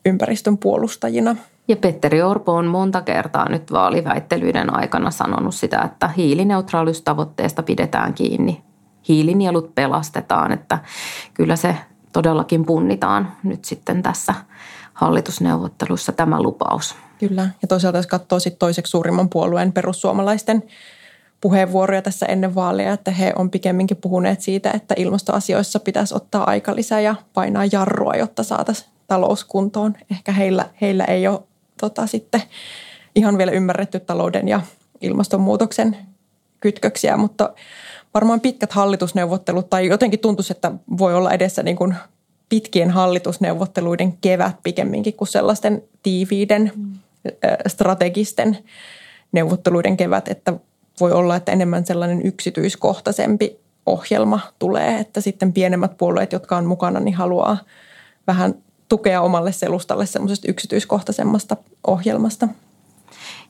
ympäristön 0.08 0.58
puolustajina. 0.58 1.36
Ja 1.68 1.76
Petteri 1.76 2.22
Orpo 2.22 2.52
on 2.54 2.66
monta 2.66 3.02
kertaa 3.02 3.48
nyt 3.48 3.72
vaaliväittelyiden 3.72 4.76
aikana 4.76 5.10
sanonut 5.10 5.54
sitä, 5.54 5.82
että 5.84 6.08
hiilineutraaliustavoitteesta 6.08 7.62
pidetään 7.62 8.14
kiinni. 8.14 8.62
Hiilinielut 9.08 9.74
pelastetaan, 9.74 10.52
että 10.52 10.78
kyllä 11.34 11.56
se 11.56 11.76
todellakin 12.12 12.64
punnitaan 12.64 13.32
nyt 13.42 13.64
sitten 13.64 14.02
tässä 14.02 14.34
hallitusneuvottelussa 14.92 16.12
tämä 16.12 16.42
lupaus. 16.42 16.94
Kyllä, 17.18 17.48
ja 17.62 17.68
toisaalta 17.68 17.98
jos 17.98 18.06
katsoo 18.06 18.38
sitten 18.38 18.58
toiseksi 18.58 18.90
suurimman 18.90 19.28
puolueen 19.28 19.72
perussuomalaisten 19.72 20.62
puheenvuoroja 21.40 22.02
tässä 22.02 22.26
ennen 22.26 22.54
vaaleja, 22.54 22.92
että 22.92 23.10
he 23.10 23.32
on 23.36 23.50
pikemminkin 23.50 23.96
puhuneet 23.96 24.40
siitä, 24.40 24.70
että 24.70 24.94
ilmastoasioissa 24.98 25.80
pitäisi 25.80 26.14
ottaa 26.14 26.50
aika 26.50 26.74
lisää 26.74 27.00
ja 27.00 27.14
painaa 27.34 27.64
jarrua, 27.72 28.14
jotta 28.14 28.42
saataisiin 28.42 28.90
talouskuntoon. 29.08 29.94
Ehkä 30.10 30.32
heillä, 30.32 30.70
heillä 30.80 31.04
ei 31.04 31.28
ole 31.28 31.40
tota, 31.80 32.06
sitten 32.06 32.42
ihan 33.14 33.38
vielä 33.38 33.52
ymmärretty 33.52 34.00
talouden 34.00 34.48
ja 34.48 34.60
ilmastonmuutoksen 35.00 35.96
kytköksiä, 36.60 37.16
mutta 37.16 37.54
varmaan 38.14 38.40
pitkät 38.40 38.72
hallitusneuvottelut 38.72 39.70
tai 39.70 39.86
jotenkin 39.86 40.20
tuntuisi, 40.20 40.52
että 40.52 40.72
voi 40.98 41.14
olla 41.14 41.32
edessä 41.32 41.62
niin 41.62 41.76
kuin 41.76 41.94
pitkien 42.48 42.90
hallitusneuvotteluiden 42.90 44.12
kevät 44.12 44.56
pikemminkin 44.62 45.14
kuin 45.14 45.28
sellaisten 45.28 45.82
tiiviiden 46.02 46.72
mm. 46.76 46.92
strategisten 47.66 48.58
neuvotteluiden 49.32 49.96
kevät, 49.96 50.28
että 50.28 50.52
voi 51.00 51.12
olla, 51.12 51.36
että 51.36 51.52
enemmän 51.52 51.86
sellainen 51.86 52.26
yksityiskohtaisempi 52.26 53.58
ohjelma 53.86 54.40
tulee, 54.58 54.98
että 54.98 55.20
sitten 55.20 55.52
pienemmät 55.52 55.96
puolueet, 55.96 56.32
jotka 56.32 56.56
on 56.56 56.66
mukana, 56.66 57.00
niin 57.00 57.14
haluaa 57.14 57.58
vähän 58.26 58.54
tukea 58.88 59.20
omalle 59.20 59.52
selustalle 59.52 60.06
semmoisesta 60.06 60.50
yksityiskohtaisemmasta 60.50 61.56
ohjelmasta. 61.86 62.48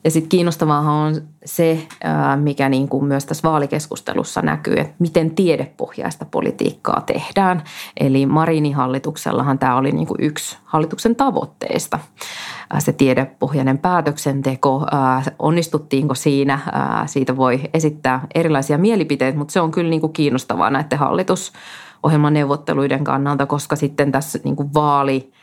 Ja 0.03 0.11
sitten 0.11 0.29
kiinnostavaa 0.29 0.79
on 0.79 1.21
se, 1.45 1.87
mikä 2.35 2.69
niin 2.69 2.89
kuin 2.89 3.05
myös 3.05 3.25
tässä 3.25 3.49
vaalikeskustelussa 3.49 4.41
näkyy, 4.41 4.73
että 4.73 4.95
miten 4.99 5.31
tiedepohjaista 5.31 6.25
politiikkaa 6.25 7.01
tehdään. 7.05 7.63
Eli 7.99 8.25
Marinin 8.25 8.75
hallituksellahan 8.75 9.59
tämä 9.59 9.77
oli 9.77 9.91
niin 9.91 10.07
kuin 10.07 10.17
yksi 10.23 10.57
hallituksen 10.63 11.15
tavoitteista, 11.15 11.99
se 12.79 12.93
tiedepohjainen 12.93 13.77
päätöksenteko. 13.77 14.85
Onnistuttiinko 15.39 16.15
siinä? 16.15 16.59
Siitä 17.05 17.37
voi 17.37 17.61
esittää 17.73 18.27
erilaisia 18.35 18.77
mielipiteitä, 18.77 19.37
mutta 19.37 19.51
se 19.51 19.61
on 19.61 19.71
kyllä 19.71 19.89
niin 19.89 20.01
kuin 20.01 20.13
kiinnostavaa 20.13 20.69
näiden 20.69 20.99
hallitusohjelman 20.99 21.88
neuvotteluiden 22.29 23.03
kannalta, 23.03 23.45
koska 23.45 23.75
sitten 23.75 24.11
tässä 24.11 24.39
niin 24.43 24.55
kuin 24.55 24.73
vaali– 24.73 25.31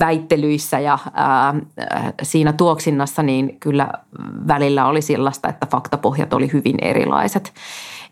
väittelyissä 0.00 0.78
ja 0.78 0.98
ää, 1.12 1.54
siinä 2.22 2.52
tuoksinnassa, 2.52 3.22
niin 3.22 3.56
kyllä 3.60 3.92
välillä 4.48 4.86
oli 4.86 5.02
sellaista, 5.02 5.48
että 5.48 5.66
faktapohjat 5.66 6.32
oli 6.32 6.52
hyvin 6.52 6.76
erilaiset 6.82 7.52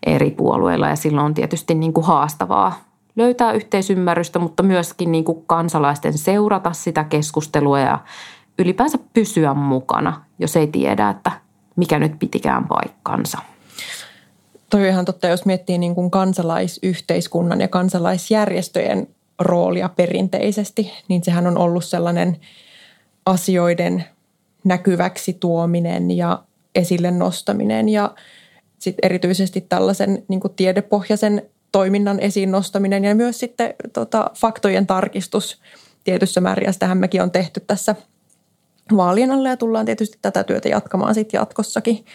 eri 0.05 0.31
puolueilla 0.31 0.87
ja 0.87 0.95
silloin 0.95 1.25
on 1.25 1.33
tietysti 1.33 1.75
niin 1.75 1.93
kuin 1.93 2.05
haastavaa 2.05 2.73
löytää 3.15 3.51
yhteisymmärrystä, 3.51 4.39
mutta 4.39 4.63
myöskin 4.63 5.11
niin 5.11 5.23
kuin 5.23 5.43
kansalaisten 5.47 6.17
seurata 6.17 6.73
sitä 6.73 7.03
keskustelua 7.03 7.79
ja 7.79 7.99
ylipäänsä 8.59 8.97
pysyä 9.13 9.53
mukana, 9.53 10.21
jos 10.39 10.55
ei 10.55 10.67
tiedä, 10.67 11.09
että 11.09 11.31
mikä 11.75 11.99
nyt 11.99 12.19
pitikään 12.19 12.67
paikkansa. 12.67 13.37
Toi 14.69 14.81
on 14.81 14.87
ihan 14.87 15.05
totta, 15.05 15.27
jos 15.27 15.45
miettii 15.45 15.77
niin 15.77 15.95
kuin 15.95 16.11
kansalaisyhteiskunnan 16.11 17.61
ja 17.61 17.67
kansalaisjärjestöjen 17.67 19.07
roolia 19.39 19.89
perinteisesti, 19.89 20.91
niin 21.07 21.23
sehän 21.23 21.47
on 21.47 21.57
ollut 21.57 21.85
sellainen 21.85 22.37
asioiden 23.25 24.05
näkyväksi 24.63 25.33
tuominen 25.33 26.11
ja 26.11 26.43
esille 26.75 27.11
nostaminen 27.11 27.89
ja 27.89 28.15
sitten 28.79 29.05
erityisesti 29.05 29.61
tällaisen 29.61 30.23
niin 30.27 30.39
kuin 30.39 30.53
tiedepohjaisen 30.53 31.41
toiminnan 31.71 32.19
esiin 32.19 32.51
nostaminen 32.51 33.05
ja 33.05 33.15
myös 33.15 33.39
sitten 33.39 33.73
tota, 33.93 34.31
faktojen 34.35 34.87
tarkistus 34.87 35.61
tietyssä 36.03 36.41
määrin. 36.41 36.65
Ja 36.65 36.73
sitähän 36.73 36.97
mekin 36.97 37.21
on 37.21 37.31
tehty 37.31 37.59
tässä 37.59 37.95
vaalien 38.97 39.31
alla 39.31 39.49
ja 39.49 39.57
tullaan 39.57 39.85
tietysti 39.85 40.17
tätä 40.21 40.43
työtä 40.43 40.69
jatkamaan 40.69 41.15
sitten 41.15 41.37
jatkossakin. 41.37 42.05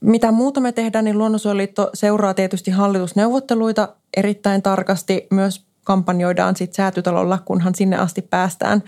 Mitä 0.00 0.32
muuta 0.32 0.60
me 0.60 0.72
tehdään, 0.72 1.04
niin 1.04 1.18
Luonnonsuojeliitto 1.18 1.90
seuraa 1.94 2.34
tietysti 2.34 2.70
hallitusneuvotteluita 2.70 3.88
erittäin 4.16 4.62
tarkasti 4.62 5.26
myös 5.30 5.66
kampanjoidaan 5.84 6.56
sitten 6.56 6.76
säätytalolla, 6.76 7.38
kunhan 7.44 7.74
sinne 7.74 7.96
asti 7.96 8.22
päästään. 8.22 8.82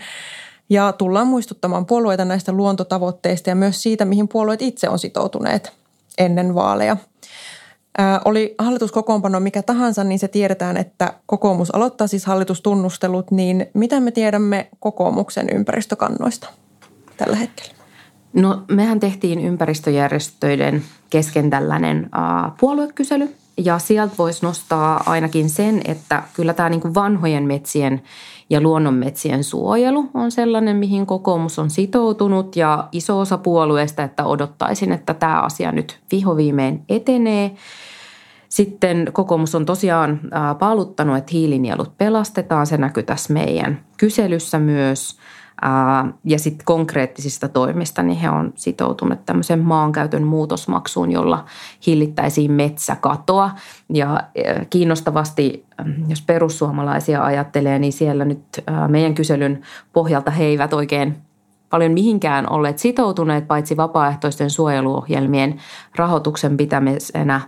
Ja 0.69 0.91
tullaan 0.91 1.27
muistuttamaan 1.27 1.85
puolueita 1.85 2.25
näistä 2.25 2.51
luontotavoitteista 2.51 3.49
ja 3.49 3.55
myös 3.55 3.83
siitä, 3.83 4.05
mihin 4.05 4.27
puolueet 4.27 4.61
itse 4.61 4.89
on 4.89 4.99
sitoutuneet 4.99 5.73
ennen 6.17 6.55
vaaleja. 6.55 6.97
Ää, 7.97 8.21
oli 8.25 8.55
hallituskokoonpano 8.57 9.39
mikä 9.39 9.61
tahansa, 9.61 10.03
niin 10.03 10.19
se 10.19 10.27
tiedetään, 10.27 10.77
että 10.77 11.13
kokoomus 11.25 11.75
aloittaa 11.75 12.07
siis 12.07 12.25
hallitustunnustelut. 12.25 13.31
Niin 13.31 13.67
mitä 13.73 13.99
me 13.99 14.11
tiedämme 14.11 14.69
kokoomuksen 14.79 15.47
ympäristökannoista 15.53 16.47
tällä 17.17 17.35
hetkellä? 17.35 17.78
No 18.33 18.63
mehän 18.71 18.99
tehtiin 18.99 19.39
ympäristöjärjestöiden 19.39 20.83
kesken 21.09 21.49
tällainen 21.49 22.09
äh, 22.17 22.51
puoluekysely 22.59 23.35
ja 23.65 23.79
sieltä 23.79 24.13
voisi 24.17 24.45
nostaa 24.45 25.03
ainakin 25.05 25.49
sen, 25.49 25.81
että 25.85 26.23
kyllä 26.33 26.53
tämä 26.53 26.69
niin 26.69 26.81
kuin 26.81 26.95
vanhojen 26.95 27.43
metsien 27.43 28.01
ja 28.49 28.61
luonnonmetsien 28.61 29.43
suojelu 29.43 30.09
on 30.13 30.31
sellainen, 30.31 30.75
mihin 30.75 31.05
kokoomus 31.05 31.59
on 31.59 31.69
sitoutunut 31.69 32.55
ja 32.55 32.87
iso 32.91 33.19
osa 33.19 33.37
puolueesta, 33.37 34.03
että 34.03 34.25
odottaisin, 34.25 34.91
että 34.91 35.13
tämä 35.13 35.41
asia 35.41 35.71
nyt 35.71 35.99
vihoviimein 36.11 36.81
etenee. 36.89 37.55
Sitten 38.49 39.09
kokoomus 39.13 39.55
on 39.55 39.65
tosiaan 39.65 40.19
paaluttanut, 40.59 41.17
että 41.17 41.31
hiilinielut 41.31 41.97
pelastetaan. 41.97 42.67
Se 42.67 42.77
näkyy 42.77 43.03
tässä 43.03 43.33
meidän 43.33 43.79
kyselyssä 43.97 44.59
myös– 44.59 45.17
ja 46.23 46.39
sitten 46.39 46.65
konkreettisista 46.65 47.47
toimista, 47.47 48.03
niin 48.03 48.19
he 48.19 48.29
on 48.29 48.53
sitoutuneet 48.55 49.25
tämmöisen 49.25 49.59
maankäytön 49.59 50.23
muutosmaksuun, 50.23 51.11
jolla 51.11 51.45
hillittäisiin 51.87 52.51
metsäkatoa. 52.51 53.51
Ja 53.93 54.19
kiinnostavasti, 54.69 55.65
jos 56.07 56.21
perussuomalaisia 56.21 57.23
ajattelee, 57.23 57.79
niin 57.79 57.93
siellä 57.93 58.25
nyt 58.25 58.63
meidän 58.87 59.15
kyselyn 59.15 59.61
pohjalta 59.93 60.31
he 60.31 60.43
eivät 60.43 60.73
oikein 60.73 61.17
paljon 61.69 61.91
mihinkään 61.91 62.49
olleet 62.49 62.77
sitoutuneet, 62.77 63.47
paitsi 63.47 63.77
vapaaehtoisten 63.77 64.49
suojeluohjelmien 64.49 65.59
rahoituksen 65.95 66.57
pitämisenä 66.57 67.41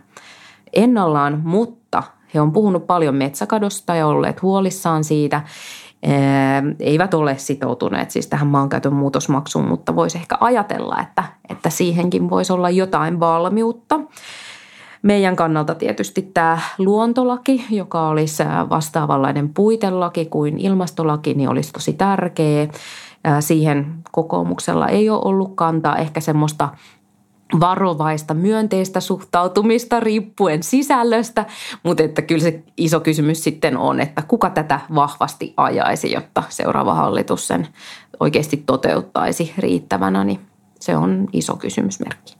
ennallaan, 0.73 1.41
mutta 1.43 2.03
he 2.33 2.41
on 2.41 2.51
puhunut 2.51 2.87
paljon 2.87 3.15
metsäkadosta 3.15 3.95
ja 3.95 4.07
olleet 4.07 4.41
huolissaan 4.41 5.03
siitä 5.03 5.41
eivät 6.79 7.13
ole 7.13 7.37
sitoutuneet 7.37 8.11
siis 8.11 8.27
tähän 8.27 8.47
maankäytön 8.47 8.93
muutosmaksuun, 8.93 9.67
mutta 9.67 9.95
voisi 9.95 10.17
ehkä 10.17 10.37
ajatella, 10.39 10.97
että, 11.01 11.23
että 11.49 11.69
siihenkin 11.69 12.29
voisi 12.29 12.53
olla 12.53 12.69
jotain 12.69 13.19
valmiutta. 13.19 13.99
Meidän 15.01 15.35
kannalta 15.35 15.75
tietysti 15.75 16.21
tämä 16.33 16.59
luontolaki, 16.77 17.65
joka 17.69 18.07
olisi 18.07 18.43
vastaavanlainen 18.69 19.49
puitelaki 19.49 20.25
kuin 20.25 20.57
ilmastolaki, 20.57 21.33
niin 21.33 21.49
olisi 21.49 21.73
tosi 21.73 21.93
tärkeä. 21.93 22.67
Siihen 23.39 23.93
kokoomuksella 24.11 24.87
ei 24.87 25.09
ole 25.09 25.21
ollut 25.25 25.51
kantaa 25.55 25.97
ehkä 25.97 26.19
semmoista 26.19 26.69
varovaista 27.59 28.33
myönteistä 28.33 28.99
suhtautumista 28.99 29.99
riippuen 29.99 30.63
sisällöstä, 30.63 31.45
mutta 31.83 32.03
että 32.03 32.21
kyllä 32.21 32.43
se 32.43 32.63
iso 32.77 32.99
kysymys 32.99 33.43
sitten 33.43 33.77
on, 33.77 33.99
että 33.99 34.21
kuka 34.21 34.49
tätä 34.49 34.79
vahvasti 34.95 35.53
ajaisi, 35.57 36.11
jotta 36.11 36.43
seuraava 36.49 36.93
hallitus 36.93 37.47
sen 37.47 37.67
oikeasti 38.19 38.57
toteuttaisi 38.57 39.53
riittävänä, 39.57 40.23
niin 40.23 40.39
se 40.79 40.97
on 40.97 41.27
iso 41.33 41.55
kysymysmerkki. 41.55 42.35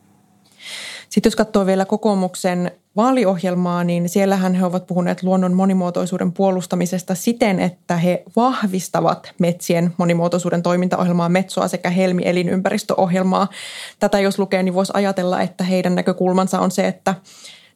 Sitten 1.09 1.29
jos 1.29 1.35
katsoo 1.35 1.65
vielä 1.65 1.85
kokoomuksen 1.85 2.71
vaaliohjelmaa, 2.95 3.83
niin 3.83 4.09
siellähän 4.09 4.53
he 4.53 4.65
ovat 4.65 4.87
puhuneet 4.87 5.23
luonnon 5.23 5.53
monimuotoisuuden 5.53 6.31
puolustamisesta 6.31 7.15
siten, 7.15 7.59
että 7.59 7.95
he 7.95 8.23
vahvistavat 8.35 9.33
metsien 9.39 9.93
monimuotoisuuden 9.97 10.63
toimintaohjelmaa 10.63 11.29
Metsoa 11.29 11.67
sekä 11.67 11.89
Helmi 11.89 12.21
elinympäristöohjelmaa. 12.25 13.47
Tätä 13.99 14.19
jos 14.19 14.39
lukee, 14.39 14.63
niin 14.63 14.73
voisi 14.73 14.91
ajatella, 14.95 15.41
että 15.41 15.63
heidän 15.63 15.95
näkökulmansa 15.95 16.59
on 16.59 16.71
se, 16.71 16.87
että 16.87 17.15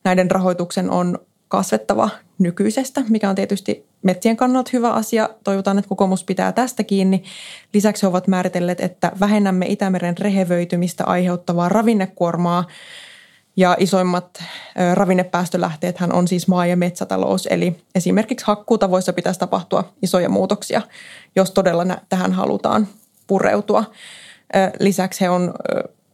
näiden 0.04 0.32
rahoituksen 0.32 0.90
on 0.90 1.20
kasvettava 1.48 2.10
nykyisestä, 2.40 3.02
mikä 3.10 3.30
on 3.30 3.36
tietysti 3.36 3.86
metsien 4.04 4.38
kannalta 4.38 4.70
hyvä 4.74 4.92
asia. 4.92 5.30
Toivotaan, 5.44 5.78
että 5.78 5.90
kokoomus 5.90 6.24
pitää 6.24 6.52
tästä 6.52 6.84
kiinni. 6.84 7.24
Lisäksi 7.74 8.04
he 8.04 8.08
ovat 8.08 8.28
määritelleet, 8.28 8.82
että 8.82 9.12
vähennämme 9.20 9.66
Itämeren 9.66 10.18
rehevöitymistä 10.18 11.04
aiheuttavaa 11.04 11.70
ravinnekuormaa. 11.70 12.64
Ja 13.58 13.76
isoimmat 13.80 14.44
ravinnepäästölähteet 14.94 15.98
on 16.14 16.28
siis 16.28 16.48
maa- 16.48 16.66
ja 16.66 16.78
metsätalous, 16.78 17.48
eli 17.52 17.78
esimerkiksi 17.96 18.46
hakkuutavoissa 18.46 19.14
pitäisi 19.14 19.40
tapahtua 19.40 19.94
isoja 20.02 20.30
muutoksia, 20.30 20.82
jos 21.36 21.52
todella 21.52 21.98
tähän 22.10 22.34
halutaan 22.34 22.88
pureutua. 23.28 23.84
Lisäksi 24.80 25.22
he 25.22 25.30
on 25.30 25.54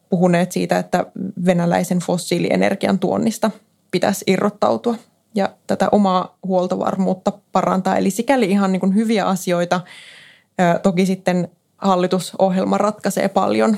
puhuneet 0.09 0.51
siitä, 0.51 0.77
että 0.77 1.05
venäläisen 1.45 1.99
fossiilienergian 1.99 2.99
tuonnista 2.99 3.51
pitäisi 3.91 4.23
irrottautua 4.27 4.95
ja 5.35 5.49
tätä 5.67 5.89
omaa 5.91 6.37
huoltovarmuutta 6.47 7.31
parantaa. 7.51 7.97
Eli 7.97 8.11
sikäli 8.11 8.45
ihan 8.45 8.71
niin 8.71 8.79
kuin 8.79 8.95
hyviä 8.95 9.25
asioita. 9.25 9.81
Toki 10.83 11.05
sitten 11.05 11.49
hallitusohjelma 11.77 12.77
ratkaisee 12.77 13.27
paljon. 13.27 13.77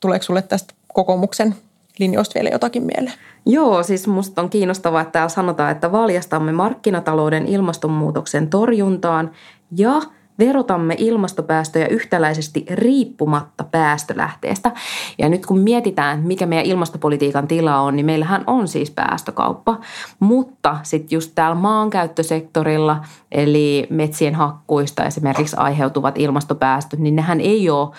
Tuleeko 0.00 0.22
sinulle 0.22 0.42
tästä 0.42 0.74
kokoomuksen 0.92 1.54
linjoista 1.98 2.34
vielä 2.34 2.48
jotakin 2.48 2.82
mieleen? 2.82 3.18
Joo, 3.46 3.82
siis 3.82 4.06
musta 4.06 4.42
on 4.42 4.50
kiinnostavaa, 4.50 5.00
että 5.00 5.12
täällä 5.12 5.28
sanotaan, 5.28 5.72
että 5.72 5.92
valjastamme 5.92 6.52
markkinatalouden 6.52 7.46
ilmastonmuutoksen 7.46 8.50
torjuntaan 8.50 9.30
ja– 9.76 9.92
verotamme 10.38 10.94
ilmastopäästöjä 10.98 11.86
yhtäläisesti 11.86 12.66
riippumatta 12.70 13.64
päästölähteestä. 13.64 14.70
Ja 15.18 15.28
nyt 15.28 15.46
kun 15.46 15.58
mietitään, 15.58 16.20
mikä 16.20 16.46
meidän 16.46 16.66
ilmastopolitiikan 16.66 17.48
tila 17.48 17.80
on, 17.80 17.96
niin 17.96 18.06
meillähän 18.06 18.44
on 18.46 18.68
siis 18.68 18.90
päästökauppa. 18.90 19.80
Mutta 20.20 20.76
sitten 20.82 21.16
just 21.16 21.32
täällä 21.34 21.54
maankäyttösektorilla, 21.54 23.04
eli 23.32 23.86
metsien 23.90 24.34
hakkuista 24.34 25.04
esimerkiksi 25.04 25.56
aiheutuvat 25.56 26.18
ilmastopäästöt, 26.18 27.00
niin 27.00 27.16
nehän 27.16 27.40
ei 27.40 27.70
ole 27.70 27.90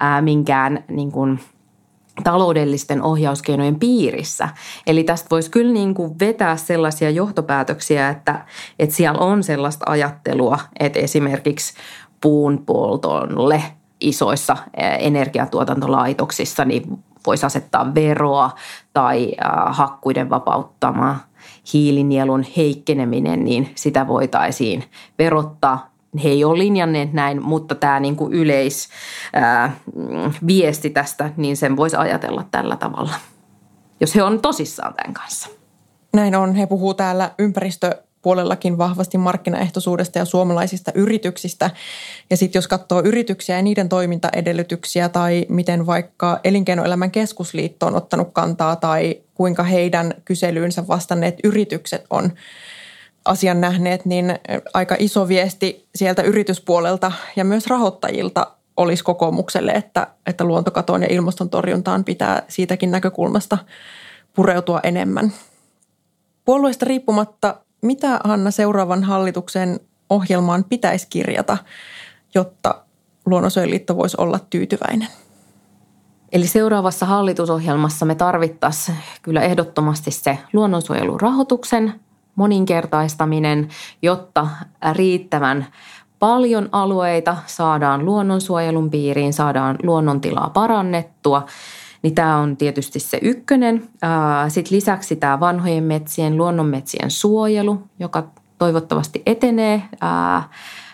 ää, 0.00 0.22
minkään 0.22 0.84
niin 0.88 1.12
kuin, 1.12 1.40
taloudellisten 2.22 3.02
ohjauskeinojen 3.02 3.78
piirissä. 3.78 4.48
Eli 4.86 5.04
tästä 5.04 5.26
voisi 5.30 5.50
kyllä 5.50 5.72
niin 5.72 5.94
kuin 5.94 6.18
vetää 6.20 6.56
sellaisia 6.56 7.10
johtopäätöksiä, 7.10 8.08
että, 8.08 8.46
että 8.78 8.94
siellä 8.94 9.20
on 9.20 9.42
sellaista 9.42 9.84
ajattelua, 9.88 10.58
että 10.80 10.98
esimerkiksi 10.98 11.74
puun 12.20 12.62
poltolle 12.66 13.62
isoissa 14.00 14.56
energiatuotantolaitoksissa 14.98 16.64
niin 16.64 16.82
voisi 17.26 17.46
asettaa 17.46 17.94
veroa 17.94 18.50
tai 18.92 19.32
hakkuiden 19.66 20.30
vapauttamaa 20.30 21.18
hiilinielun 21.72 22.44
heikkeneminen, 22.56 23.44
niin 23.44 23.72
sitä 23.74 24.08
voitaisiin 24.08 24.84
verottaa 25.18 25.89
he 26.24 26.28
ei 26.28 26.44
ole 26.44 26.58
linjanneet 26.58 27.12
näin, 27.12 27.42
mutta 27.42 27.74
tämä 27.74 28.00
niin 28.00 28.16
kuin 28.16 28.32
yleisviesti 28.32 28.90
tästä, 30.90 31.30
niin 31.36 31.56
sen 31.56 31.76
voisi 31.76 31.96
ajatella 31.96 32.44
tällä 32.50 32.76
tavalla, 32.76 33.14
jos 34.00 34.14
he 34.14 34.22
on 34.22 34.40
tosissaan 34.40 34.94
tämän 34.94 35.14
kanssa. 35.14 35.48
Näin 36.14 36.34
on. 36.34 36.54
He 36.54 36.66
puhuu 36.66 36.94
täällä 36.94 37.30
ympäristöpuolellakin 37.38 38.78
vahvasti 38.78 39.18
markkinaehtoisuudesta 39.18 40.18
ja 40.18 40.24
suomalaisista 40.24 40.92
yrityksistä. 40.94 41.70
Ja 42.30 42.36
sitten 42.36 42.58
jos 42.58 42.68
katsoo 42.68 43.02
yrityksiä 43.04 43.56
ja 43.56 43.62
niiden 43.62 43.88
toimintaedellytyksiä 43.88 45.08
tai 45.08 45.46
miten 45.48 45.86
vaikka 45.86 46.40
Elinkeinoelämän 46.44 47.10
keskusliitto 47.10 47.86
on 47.86 47.94
ottanut 47.94 48.28
kantaa 48.32 48.76
tai 48.76 49.20
kuinka 49.34 49.62
heidän 49.62 50.14
kyselyynsä 50.24 50.88
vastanneet 50.88 51.36
yritykset 51.44 52.04
on– 52.10 52.32
asian 53.24 53.60
nähneet, 53.60 54.04
niin 54.04 54.38
aika 54.74 54.96
iso 54.98 55.28
viesti 55.28 55.88
sieltä 55.94 56.22
yrityspuolelta 56.22 57.12
ja 57.36 57.44
myös 57.44 57.66
rahoittajilta 57.66 58.46
olisi 58.76 59.04
kokoomukselle, 59.04 59.72
että, 59.72 60.06
että 60.26 60.44
luontokatoon 60.44 61.02
ja 61.02 61.08
ilmaston 61.10 61.50
torjuntaan 61.50 62.04
pitää 62.04 62.42
siitäkin 62.48 62.90
näkökulmasta 62.90 63.58
pureutua 64.34 64.80
enemmän. 64.82 65.32
Puolueesta 66.44 66.86
riippumatta, 66.86 67.56
mitä 67.82 68.20
Hanna 68.24 68.50
seuraavan 68.50 69.04
hallituksen 69.04 69.80
ohjelmaan 70.10 70.64
pitäisi 70.64 71.06
kirjata, 71.10 71.58
jotta 72.34 72.74
Luonnonsuojeluliitto 73.26 73.96
voisi 73.96 74.16
olla 74.20 74.38
tyytyväinen? 74.50 75.08
Eli 76.32 76.46
seuraavassa 76.46 77.06
hallitusohjelmassa 77.06 78.06
me 78.06 78.14
tarvittaisiin 78.14 78.98
kyllä 79.22 79.40
ehdottomasti 79.40 80.10
se 80.10 80.38
luonnonsuojelurahoituksen 80.52 82.00
moninkertaistaminen, 82.40 83.68
jotta 84.02 84.48
riittävän 84.92 85.66
paljon 86.18 86.68
alueita 86.72 87.36
saadaan 87.46 88.04
luonnonsuojelun 88.04 88.90
piiriin, 88.90 89.32
saadaan 89.32 89.76
luonnontilaa 89.82 90.50
parannettua, 90.50 91.46
niin 92.02 92.14
tämä 92.14 92.36
on 92.36 92.56
tietysti 92.56 93.00
se 93.00 93.18
ykkönen. 93.22 93.88
Sitten 94.48 94.76
lisäksi 94.76 95.16
tämä 95.16 95.40
vanhojen 95.40 95.84
metsien, 95.84 96.36
luonnonmetsien 96.36 97.10
suojelu, 97.10 97.82
joka 97.98 98.28
toivottavasti 98.58 99.22
etenee 99.26 99.82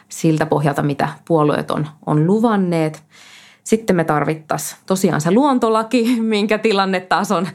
siltä 0.09 0.47
pohjalta, 0.47 0.83
mitä 0.83 1.09
puolueet 1.25 1.71
on, 1.71 1.87
on 2.07 2.27
luvanneet. 2.27 3.05
Sitten 3.67 3.97
me 3.97 4.05
tarvittaisiin 4.05 4.81
tosiaan 4.87 5.21
se 5.21 5.31
luontolaki, 5.31 6.17
minkä 6.21 6.59
tilanne 6.59 7.01
taas 7.01 7.31
on 7.31 7.49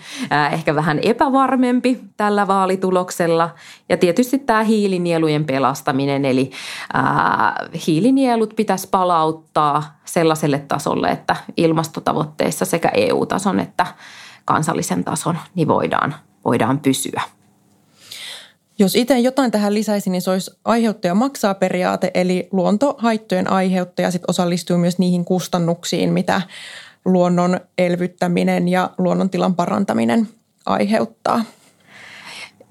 ehkä 0.51 0.75
vähän 0.75 0.99
epävarmempi 1.01 1.99
tällä 2.17 2.47
vaalituloksella. 2.47 3.49
Ja 3.89 3.97
tietysti 3.97 4.39
tämä 4.39 4.63
hiilinielujen 4.63 5.45
pelastaminen, 5.45 6.25
eli 6.25 6.51
hiilinielut 7.87 8.53
pitäisi 8.55 8.87
palauttaa 8.91 9.99
sellaiselle 10.05 10.59
tasolle, 10.59 11.09
että 11.09 11.35
ilmastotavoitteissa 11.57 12.65
sekä 12.65 12.89
EU-tason 12.93 13.59
että 13.59 13.87
kansallisen 14.45 15.03
tason 15.03 15.37
niin 15.55 15.67
voidaan, 15.67 16.15
voidaan 16.45 16.79
pysyä. 16.79 17.21
Jos 18.79 18.95
itse 18.95 19.19
jotain 19.19 19.51
tähän 19.51 19.73
lisäisi, 19.73 20.09
niin 20.09 20.21
se 20.21 20.31
olisi 20.31 20.51
aiheuttaja 20.65 21.15
maksaa 21.15 21.53
periaate, 21.53 22.11
eli 22.13 22.47
luontohaittojen 22.51 23.51
aiheuttaja 23.51 24.11
sit 24.11 24.23
osallistuu 24.27 24.77
myös 24.77 24.99
niihin 24.99 25.25
kustannuksiin, 25.25 26.13
mitä 26.13 26.41
luonnon 27.05 27.59
elvyttäminen 27.77 28.67
ja 28.67 28.89
luonnontilan 28.97 29.55
parantaminen 29.55 30.27
aiheuttaa. 30.65 31.45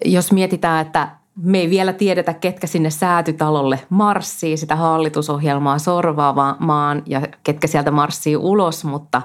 Jos 0.05 0.33
mietitään, 0.33 0.87
että 0.87 1.09
me 1.43 1.59
ei 1.59 1.71
vielä 1.71 1.93
tiedetä, 1.93 2.35
ketkä 2.35 2.67
sinne 2.67 2.91
säätytalolle 2.91 3.81
marssii 3.89 4.57
sitä 4.57 4.77
hallitusohjelmaa 4.77 5.79
sorvaamaan 5.79 7.03
ja 7.07 7.23
ketkä 7.45 7.67
sieltä 7.67 7.91
marssii 7.91 8.37
ulos, 8.37 8.85
mutta 8.85 9.23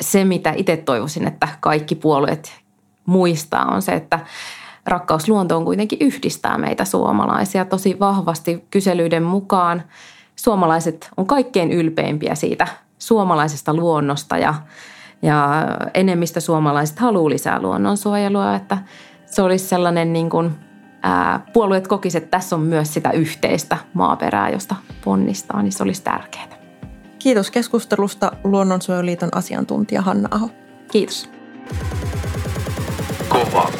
se 0.00 0.24
mitä 0.24 0.52
itse 0.56 0.76
toivoisin, 0.76 1.26
että 1.26 1.48
kaikki 1.60 1.94
puolueet 1.94 2.52
muistaa 3.06 3.64
on 3.64 3.82
se, 3.82 3.92
että 3.92 4.20
rakkaus 4.86 5.28
luontoon 5.28 5.64
kuitenkin 5.64 5.98
yhdistää 6.00 6.58
meitä 6.58 6.84
suomalaisia 6.84 7.64
tosi 7.64 7.96
vahvasti 8.00 8.66
kyselyiden 8.70 9.22
mukaan. 9.22 9.82
Suomalaiset 10.36 11.10
on 11.16 11.26
kaikkein 11.26 11.72
ylpeimpiä 11.72 12.34
siitä 12.34 12.66
suomalaisesta 12.98 13.74
luonnosta 13.74 14.38
ja, 14.38 14.54
ja 15.22 15.66
enemmistö 15.94 16.40
suomalaiset 16.40 16.98
haluaa 16.98 17.30
lisää 17.30 17.62
luonnonsuojelua, 17.62 18.54
että 18.54 18.78
se 19.26 19.42
olisi 19.42 19.66
sellainen 19.66 20.12
niin 20.12 20.30
kuin, 20.30 20.50
ää, 21.02 21.46
puolueet 21.52 21.88
kokisivat, 21.88 22.24
että 22.24 22.36
tässä 22.36 22.56
on 22.56 22.62
myös 22.62 22.94
sitä 22.94 23.10
yhteistä 23.10 23.76
maaperää, 23.94 24.50
josta 24.50 24.74
ponnistaa, 25.04 25.62
niin 25.62 25.72
se 25.72 25.82
olisi 25.82 26.02
tärkeää. 26.02 26.54
Kiitos 27.18 27.50
keskustelusta 27.50 28.32
Luonnonsuojeluliiton 28.44 29.28
asiantuntija 29.32 30.02
Hanna 30.02 30.28
Aho. 30.30 30.50
Kiitos. 30.92 31.30
Kova 33.28 33.70